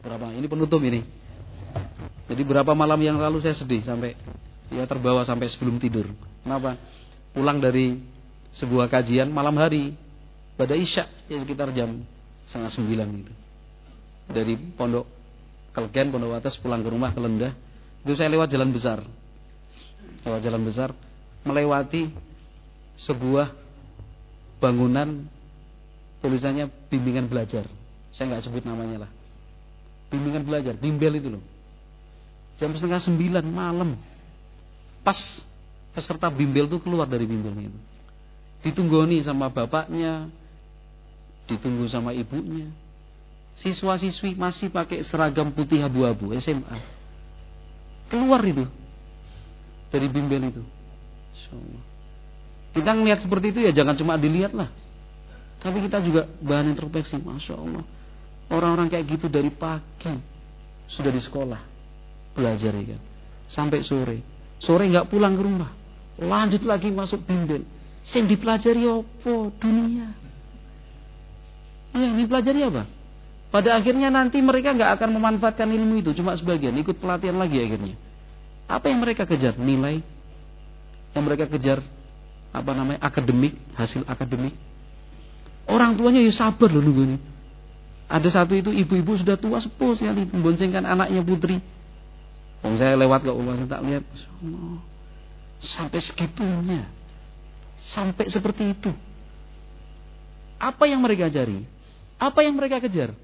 Berapa? 0.05 0.37
Ini 0.37 0.47
penutup 0.49 0.85
ini. 0.85 1.01
Jadi 2.29 2.43
berapa 2.45 2.73
malam 2.77 3.01
yang 3.01 3.17
lalu 3.17 3.41
saya 3.41 3.57
sedih 3.57 3.81
sampai 3.81 4.13
ya 4.69 4.85
terbawa 4.85 5.25
sampai 5.25 5.49
sebelum 5.49 5.81
tidur. 5.81 6.09
Kenapa? 6.45 6.77
Pulang 7.33 7.61
dari 7.61 8.01
sebuah 8.53 8.93
kajian 8.93 9.33
malam 9.33 9.57
hari 9.57 9.97
pada 10.61 10.77
isya 10.77 11.09
ya 11.29 11.41
sekitar 11.41 11.73
jam 11.73 12.05
setengah 12.45 12.73
sembilan 12.73 13.09
gitu. 13.25 13.33
Dari 14.33 14.55
pondok 14.77 15.05
Kelgen, 15.73 16.13
pondok 16.13 16.37
atas 16.37 16.61
pulang 16.61 16.85
ke 16.85 16.89
rumah 16.93 17.17
ke 17.17 17.21
Lendah. 17.21 17.53
Itu 18.05 18.13
saya 18.13 18.29
lewat 18.29 18.53
jalan 18.53 18.69
besar. 18.77 19.01
Lewat 20.23 20.41
jalan 20.43 20.63
besar 20.63 20.91
melewati 21.43 22.11
sebuah 22.99 23.51
bangunan 24.63 25.27
tulisannya 26.23 26.71
bimbingan 26.87 27.27
belajar. 27.27 27.67
Saya 28.15 28.31
nggak 28.31 28.43
sebut 28.47 28.63
namanya 28.63 29.07
lah. 29.09 29.11
Bimbingan 30.13 30.47
belajar, 30.47 30.79
bimbel 30.79 31.19
itu 31.19 31.29
loh. 31.35 31.43
Jam 32.61 32.71
setengah 32.77 33.03
sembilan 33.03 33.43
malam. 33.49 33.99
Pas 35.03 35.19
peserta 35.91 36.31
bimbel 36.31 36.71
itu 36.71 36.79
keluar 36.79 37.11
dari 37.11 37.27
bimbelnya 37.27 37.67
itu. 37.73 37.81
Ditunggoni 38.63 39.19
sama 39.27 39.51
bapaknya, 39.51 40.31
ditunggu 41.51 41.91
sama 41.91 42.15
ibunya. 42.15 42.71
Siswa-siswi 43.59 44.39
masih 44.39 44.71
pakai 44.71 45.03
seragam 45.03 45.51
putih 45.51 45.83
abu-abu 45.83 46.31
SMA. 46.39 46.79
Keluar 48.07 48.41
itu 48.47 48.69
dari 49.93 50.09
bimbel 50.09 50.43
itu. 50.49 50.63
Kita 52.73 52.97
ngelihat 52.97 53.21
seperti 53.21 53.53
itu 53.53 53.61
ya 53.61 53.77
jangan 53.77 53.93
cuma 53.93 54.17
dilihat 54.17 54.57
lah. 54.57 54.73
Tapi 55.61 55.85
kita 55.85 56.01
juga 56.01 56.27
bahan 56.41 56.73
introspeksi, 56.75 57.21
masya 57.21 57.55
Allah. 57.55 57.85
Orang-orang 58.51 58.89
kayak 58.89 59.05
gitu 59.07 59.29
dari 59.29 59.53
pagi 59.53 60.17
sudah 60.91 61.13
di 61.13 61.23
sekolah 61.23 61.61
belajar 62.33 62.73
ya 62.75 62.97
kan, 62.97 63.01
sampai 63.49 63.81
sore. 63.85 64.19
Sore 64.59 64.89
nggak 64.89 65.09
pulang 65.13 65.37
ke 65.37 65.43
rumah, 65.45 65.71
lanjut 66.21 66.65
lagi 66.65 66.89
masuk 66.89 67.23
bimbel. 67.29 67.65
Sing 68.03 68.27
dipelajari 68.27 68.83
apa? 68.89 69.35
Dunia. 69.63 70.09
Ya, 71.93 72.09
dipelajari 72.13 72.61
apa? 72.67 72.83
Pada 73.53 73.77
akhirnya 73.77 74.09
nanti 74.09 74.41
mereka 74.41 74.73
nggak 74.73 74.97
akan 75.01 75.09
memanfaatkan 75.17 75.69
ilmu 75.69 76.01
itu, 76.01 76.11
cuma 76.17 76.33
sebagian 76.35 76.73
ikut 76.81 76.99
pelatihan 76.99 77.37
lagi 77.37 77.61
akhirnya. 77.61 77.97
Apa 78.69 78.91
yang 78.91 79.03
mereka 79.03 79.29
kejar? 79.29 79.59
Nilai. 79.59 80.03
Yang 81.13 81.25
mereka 81.25 81.45
kejar 81.51 81.85
apa 82.53 82.71
namanya 82.77 83.01
akademik, 83.01 83.57
hasil 83.77 84.05
akademik. 84.05 84.53
Orang 85.65 85.97
tuanya 85.97 86.21
ya 86.21 86.33
sabar 86.33 86.69
loh 86.69 86.85
nunggu 86.85 87.03
ini. 87.09 87.19
Ada 88.13 88.43
satu 88.43 88.53
itu 88.53 88.69
ibu-ibu 88.69 89.17
sudah 89.17 89.41
tua 89.41 89.57
sepuh 89.57 89.97
sekali 89.97 90.29
memboncengkan 90.29 90.85
anaknya 90.85 91.25
putri. 91.25 91.65
Om 92.61 92.77
saya 92.77 92.93
lewat 92.95 93.25
ke 93.25 93.31
rumah 93.33 93.57
saya 93.57 93.69
tak 93.73 93.83
lihat. 93.89 94.05
Sampai 95.65 96.01
segitunya. 96.05 96.85
Sampai 97.81 98.29
seperti 98.29 98.77
itu. 98.77 98.93
Apa 100.61 100.87
yang 100.87 101.01
mereka 101.01 101.27
cari? 101.33 101.65
Apa 102.21 102.45
yang 102.45 102.55
mereka 102.55 102.79
kejar? 102.79 103.17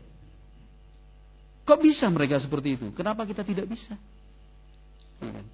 Kok 1.68 1.78
bisa 1.84 2.08
mereka 2.08 2.40
seperti 2.40 2.80
itu? 2.80 2.86
Kenapa 2.96 3.28
kita 3.28 3.44
tidak 3.44 3.68
bisa? 3.68 3.94
Kan? 5.20 5.46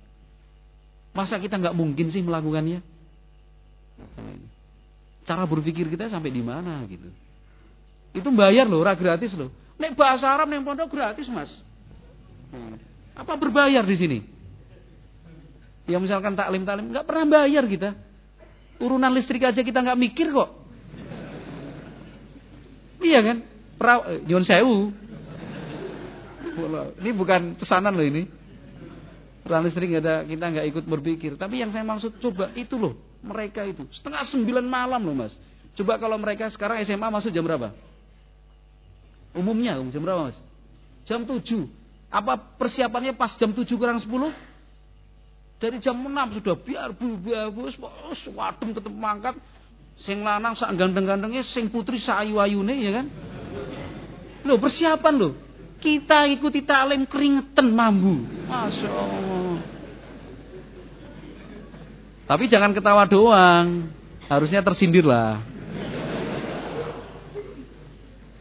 Masa 1.15 1.39
kita 1.39 1.57
nggak 1.57 1.77
mungkin 1.77 2.11
sih 2.11 2.21
melakukannya? 2.21 2.83
Cara 5.25 5.49
berpikir 5.49 5.89
kita 5.89 6.11
sampai 6.11 6.35
di 6.35 6.43
mana 6.45 6.85
gitu. 6.91 7.09
Itu 8.15 8.29
bayar 8.35 8.69
loh, 8.69 8.85
ora 8.85 8.93
gratis 8.95 9.33
loh. 9.35 9.49
Nek 9.81 9.99
bahasa 9.99 10.31
Arab 10.31 10.51
nek 10.51 10.63
pondok 10.63 10.91
gratis, 10.93 11.27
Mas. 11.27 11.51
Apa 13.15 13.35
berbayar 13.35 13.83
di 13.83 13.97
sini? 13.99 14.19
Ya 15.85 16.01
misalkan 16.01 16.35
taklim-taklim 16.35 16.91
nggak 16.91 17.07
pernah 17.07 17.27
bayar 17.43 17.65
kita. 17.67 17.95
Urunan 18.79 19.11
listrik 19.15 19.43
aja 19.43 19.63
kita 19.63 19.81
nggak 19.81 19.99
mikir 19.99 20.35
kok. 20.35 20.51
Iya 23.05 23.21
kan? 23.21 23.37
Pra, 23.77 23.95
Nyon 24.25 24.45
Sewu. 24.47 24.91
Ini 27.03 27.11
bukan 27.15 27.59
pesanan 27.59 27.95
loh 27.95 28.07
ini. 28.07 28.27
Listrik 29.45 29.93
nggak 29.93 30.03
ada, 30.03 30.17
kita 30.25 30.45
nggak 30.57 30.67
ikut 30.73 30.85
berpikir. 30.89 31.37
Tapi 31.37 31.61
yang 31.61 31.69
saya 31.69 31.85
maksud 31.85 32.17
coba 32.17 32.49
itu 32.57 32.81
loh 32.81 32.97
mereka 33.21 33.61
itu. 33.69 33.85
Setengah 33.93 34.25
sembilan 34.25 34.65
malam 34.65 35.05
loh 35.05 35.17
mas. 35.17 35.37
Coba 35.77 36.01
kalau 36.01 36.17
mereka 36.17 36.49
sekarang 36.49 36.81
SMA 36.81 37.09
masuk 37.13 37.29
jam 37.29 37.45
berapa? 37.45 37.77
Umumnya 39.37 39.77
jam 39.93 40.01
berapa 40.01 40.33
mas? 40.33 40.39
Jam 41.05 41.29
tujuh. 41.29 41.69
Apa 42.09 42.41
persiapannya 42.41 43.13
pas 43.13 43.37
jam 43.37 43.53
tujuh 43.53 43.77
kurang 43.77 44.01
sepuluh? 44.01 44.33
Dari 45.61 45.77
jam 45.77 45.97
enam 45.97 46.33
sudah 46.33 46.57
biar 46.57 46.97
bu 46.97 47.21
biar 47.21 47.53
bu 47.53 47.69
wadem 48.33 48.73
ketemu 48.73 48.97
mangkat. 48.97 49.37
Sing 49.95 50.27
lanang 50.27 50.59
sak 50.59 50.75
gandeng-gandengnya, 50.75 51.47
sing 51.47 51.71
putri 51.71 52.03
sak 52.03 52.27
ayu-ayune 52.27 52.75
ya 52.81 52.91
kan? 52.99 53.07
Loh 54.43 54.59
persiapan 54.59 55.15
loh. 55.15 55.33
Kita 55.79 56.25
ikuti 56.33 56.65
taklim 56.65 57.05
keringetan 57.05 57.69
mambu. 57.71 58.25
Masya 58.49 58.89
Allah. 58.89 59.34
Tapi 62.25 62.49
jangan 62.49 62.73
ketawa 62.73 63.05
doang. 63.05 63.93
Harusnya 64.29 64.65
tersindir 64.65 65.05
lah. 65.05 65.45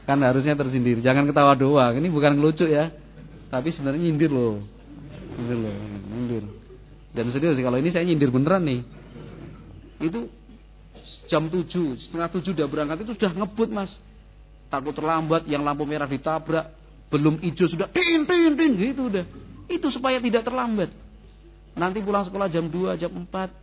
Kan 0.08 0.20
harusnya 0.24 0.56
tersindir. 0.56 1.00
Jangan 1.04 1.28
ketawa 1.28 1.56
doang. 1.56 2.00
Ini 2.00 2.08
bukan 2.08 2.40
ngelucu 2.40 2.68
ya. 2.68 2.92
Tapi 3.52 3.72
sebenarnya 3.72 4.08
nyindir 4.08 4.32
loh. 4.32 4.64
Nyindir 5.36 5.58
loh. 5.60 5.76
Nyindir. 6.12 6.44
Dan 7.14 7.30
serius 7.30 7.60
kalau 7.60 7.78
ini 7.78 7.92
saya 7.92 8.08
nyindir 8.08 8.32
beneran 8.32 8.64
nih. 8.64 8.82
Itu 10.04 10.28
jam 11.28 11.48
7, 11.48 11.96
setengah 12.00 12.28
7 12.32 12.56
udah 12.56 12.68
berangkat 12.68 13.08
itu 13.08 13.16
sudah 13.16 13.32
ngebut 13.32 13.70
mas. 13.72 14.00
Takut 14.68 14.96
terlambat, 14.98 15.46
yang 15.46 15.62
lampu 15.62 15.86
merah 15.86 16.10
ditabrak. 16.10 16.74
Belum 17.14 17.38
hijau 17.38 17.70
sudah 17.70 17.86
tin 17.94 18.26
tin 18.26 18.58
tin 18.58 18.74
gitu 18.74 19.06
udah. 19.06 19.22
Itu 19.70 19.94
supaya 19.94 20.18
tidak 20.18 20.42
terlambat. 20.50 20.90
Nanti 21.78 22.02
pulang 22.02 22.26
sekolah 22.26 22.50
jam 22.50 22.66
2, 22.66 22.98
jam 22.98 23.14
4 23.14 23.63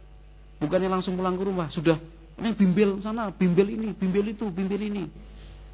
Bukannya 0.61 0.93
langsung 0.93 1.17
pulang 1.17 1.41
ke 1.41 1.45
rumah, 1.49 1.73
sudah 1.73 1.97
ini 2.41 2.53
bimbel 2.57 3.01
sana, 3.01 3.33
bimbel 3.33 3.69
ini, 3.69 3.97
bimbel 3.97 4.33
itu, 4.33 4.49
bimbel 4.53 4.81
ini. 4.81 5.09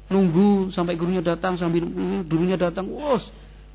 Nunggu 0.07 0.71
sampai 0.71 0.95
gurunya 0.95 1.19
datang, 1.19 1.59
sambil 1.59 1.83
gurunya 2.23 2.55
datang, 2.55 2.87
wos, 2.87 3.27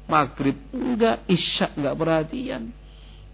maghrib 0.08 0.56
enggak, 0.72 1.24
isya 1.28 1.72
enggak 1.76 1.94
perhatian. 1.96 2.72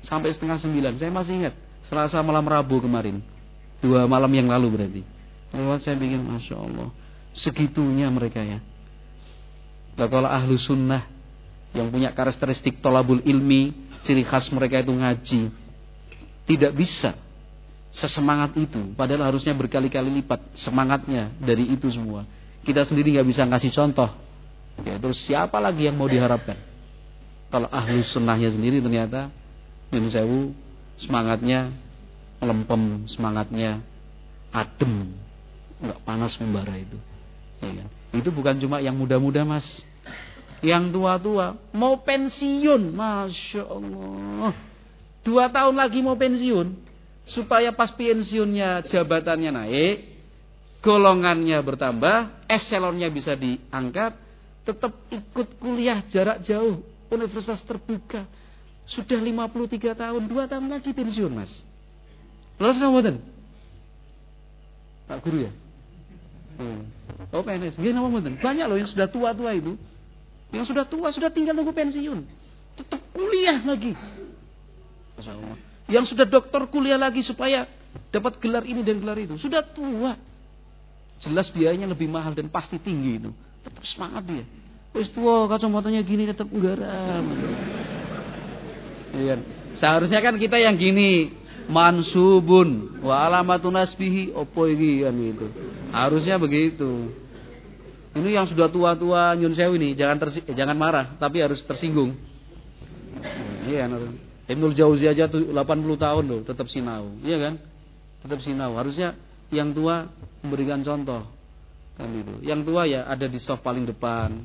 Sampai 0.02 0.30
setengah 0.34 0.58
sembilan, 0.58 0.94
saya 0.98 1.10
masih 1.10 1.32
ingat, 1.42 1.54
selasa 1.86 2.18
malam 2.22 2.46
Rabu 2.46 2.82
kemarin. 2.82 3.22
Dua 3.78 4.06
malam 4.10 4.30
yang 4.30 4.50
lalu 4.50 4.66
berarti. 4.74 5.02
Lewat 5.54 5.86
saya 5.86 5.94
bikin, 5.94 6.22
Masya 6.22 6.54
Allah. 6.58 6.90
Segitunya 7.34 8.10
mereka 8.10 8.42
ya. 8.42 8.58
Nah, 9.94 10.06
kalau 10.10 10.26
ahlu 10.30 10.54
sunnah 10.58 11.06
yang 11.74 11.90
punya 11.90 12.10
karakteristik 12.14 12.78
tolabul 12.78 13.22
ilmi, 13.22 13.74
ciri 14.02 14.22
khas 14.22 14.50
mereka 14.50 14.82
itu 14.82 14.94
ngaji. 14.94 15.42
Tidak 16.46 16.72
bisa 16.74 17.27
sesemangat 17.92 18.56
itu. 18.56 18.92
Padahal 18.94 19.32
harusnya 19.32 19.56
berkali-kali 19.56 20.22
lipat 20.22 20.54
semangatnya 20.56 21.32
dari 21.40 21.68
itu 21.72 21.88
semua. 21.88 22.24
Kita 22.64 22.84
sendiri 22.84 23.16
nggak 23.16 23.28
bisa 23.28 23.42
ngasih 23.48 23.70
contoh. 23.72 24.10
Ya, 24.86 24.94
terus 25.00 25.18
siapa 25.24 25.58
lagi 25.58 25.90
yang 25.90 25.98
mau 25.98 26.06
diharapkan? 26.06 26.54
Kalau 27.48 27.66
ahlu 27.72 28.04
sunnahnya 28.04 28.52
sendiri 28.52 28.78
ternyata 28.84 29.32
Nyun 29.88 30.06
Sewu 30.12 30.40
semangatnya 31.00 31.72
lempem, 32.44 33.08
semangatnya 33.08 33.80
adem, 34.52 35.16
nggak 35.80 35.98
panas 36.04 36.36
membara 36.38 36.76
itu. 36.76 36.98
Ya, 37.58 37.82
kan? 37.82 37.88
Itu 38.14 38.30
bukan 38.30 38.60
cuma 38.60 38.78
yang 38.84 38.94
muda-muda 38.94 39.42
mas, 39.42 39.82
yang 40.60 40.92
tua-tua 40.92 41.58
mau 41.74 41.98
pensiun, 42.04 42.94
masya 42.94 43.64
Allah, 43.64 44.52
dua 45.24 45.50
tahun 45.50 45.74
lagi 45.74 45.98
mau 46.04 46.14
pensiun, 46.14 46.68
supaya 47.28 47.72
pas 47.72 47.92
pensiunnya 47.92 48.84
jabatannya 48.88 49.50
naik, 49.52 49.96
golongannya 50.80 51.58
bertambah, 51.60 52.48
eselonnya 52.48 53.12
bisa 53.12 53.36
diangkat, 53.36 54.16
tetap 54.64 54.92
ikut 55.12 55.48
kuliah 55.60 56.00
jarak 56.08 56.44
jauh, 56.44 56.80
universitas 57.12 57.60
terbuka. 57.64 58.24
Sudah 58.88 59.20
53 59.20 59.92
tahun, 59.92 60.22
2 60.24 60.48
tahun 60.48 60.66
lagi 60.72 60.90
pensiun, 60.96 61.32
Mas. 61.32 61.52
Lalu 62.56 62.72
sama 62.74 63.00
Pak 65.08 65.18
Guru 65.24 65.48
ya? 65.48 65.52
Hmm. 66.58 66.84
Oh 67.30 67.44
PNS, 67.44 67.78
nama 67.78 68.08
Banyak 68.18 68.66
loh 68.66 68.76
yang 68.76 68.88
sudah 68.88 69.06
tua-tua 69.08 69.56
itu. 69.56 69.76
Yang 70.52 70.72
sudah 70.72 70.84
tua, 70.88 71.08
sudah 71.12 71.28
tinggal 71.28 71.52
nunggu 71.52 71.76
pensiun. 71.76 72.24
Tetap 72.80 73.00
kuliah 73.12 73.60
lagi. 73.68 73.92
Masya 75.16 75.32
Allah. 75.36 75.67
Yang 75.88 76.14
sudah 76.14 76.28
dokter 76.28 76.62
kuliah 76.68 77.00
lagi 77.00 77.24
supaya 77.24 77.64
dapat 78.12 78.36
gelar 78.38 78.64
ini 78.68 78.84
dan 78.84 79.00
gelar 79.00 79.16
itu. 79.16 79.40
Sudah 79.40 79.64
tua. 79.64 80.14
jelas 81.18 81.50
biayanya 81.50 81.90
lebih 81.90 82.06
mahal 82.06 82.30
dan 82.30 82.46
pasti 82.46 82.78
tinggi 82.78 83.18
itu. 83.18 83.30
Tetap 83.66 83.82
semangat 83.82 84.22
dia. 84.22 84.44
Wis 84.94 85.10
tua 85.10 85.50
kacamatanya 85.50 86.06
gini 86.06 86.30
tetap 86.30 86.46
garam. 86.46 87.24
Iya. 89.18 89.42
Seharusnya 89.74 90.22
kan 90.22 90.38
kita 90.38 90.62
yang 90.62 90.78
gini 90.78 91.34
mansubun 91.68 93.02
wa 93.04 93.18
alamatun 93.26 93.74
nasbihi 93.74 94.30
opo 94.30 94.70
iki 94.70 95.02
kan 95.02 95.14
gitu. 95.18 95.46
Harusnya 95.90 96.38
begitu. 96.38 97.10
Ini 98.14 98.28
yang 98.40 98.46
sudah 98.46 98.70
tua-tua 98.72 99.36
nyun 99.36 99.52
sewu 99.52 99.76
ini 99.76 99.92
jangan 99.98 100.16
tersi 100.22 100.40
eh, 100.46 100.54
jangan 100.56 100.78
marah 100.78 101.06
tapi 101.20 101.42
harus 101.42 101.60
tersinggung. 101.66 102.16
Iya, 103.68 103.90
Ibnul 104.48 104.72
Jauzi 104.72 105.04
aja 105.04 105.28
tuh 105.28 105.52
80 105.52 105.60
tahun 106.00 106.24
loh 106.24 106.40
tetap 106.40 106.66
sinau. 106.72 107.12
Iya 107.20 107.36
kan? 107.36 107.54
Tetap 108.24 108.40
sinau. 108.40 108.80
Harusnya 108.80 109.12
yang 109.52 109.76
tua 109.76 110.08
memberikan 110.40 110.80
contoh. 110.80 111.28
Kan 112.00 112.08
itu. 112.16 112.34
Yang 112.40 112.60
tua 112.64 112.82
ya 112.88 113.04
ada 113.04 113.28
di 113.28 113.36
soft 113.36 113.60
paling 113.60 113.84
depan. 113.84 114.40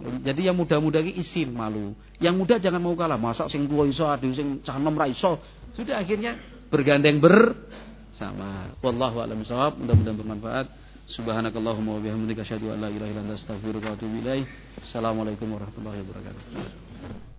Jadi 0.00 0.48
yang 0.48 0.56
muda-muda 0.56 0.98
ini 0.98 1.20
isin 1.20 1.52
malu. 1.54 1.94
Yang 2.18 2.34
muda 2.34 2.54
jangan 2.56 2.80
mau 2.80 2.96
kalah. 2.96 3.20
Masa 3.20 3.46
sing 3.46 3.68
tua 3.68 3.84
iso, 3.84 4.08
ada 4.08 4.24
sing 4.32 4.64
cah 4.64 4.80
nom 4.80 4.96
ra 4.96 5.06
iso. 5.06 5.38
Sudah 5.76 6.00
akhirnya 6.00 6.40
bergandeng 6.72 7.20
bersama. 7.20 8.74
Wallahu 8.80 9.22
a'lam 9.22 9.44
bishawab. 9.44 9.76
Mudah-mudahan 9.76 10.16
bermanfaat. 10.18 10.66
Subhanakallahumma 11.04 12.00
wa 12.00 12.00
bihamdika 12.00 12.42
asyhadu 12.48 12.72
an 12.72 12.80
la 12.80 12.88
ilaha 12.88 13.12
illa 13.12 13.22
anta 13.28 13.36
astaghfiruka 13.36 13.92
wa 13.92 13.94
atubu 14.00 14.14
ilaik. 14.24 14.48
Assalamualaikum 14.80 15.52
warahmatullahi 15.52 16.00
wabarakatuh. 16.00 17.33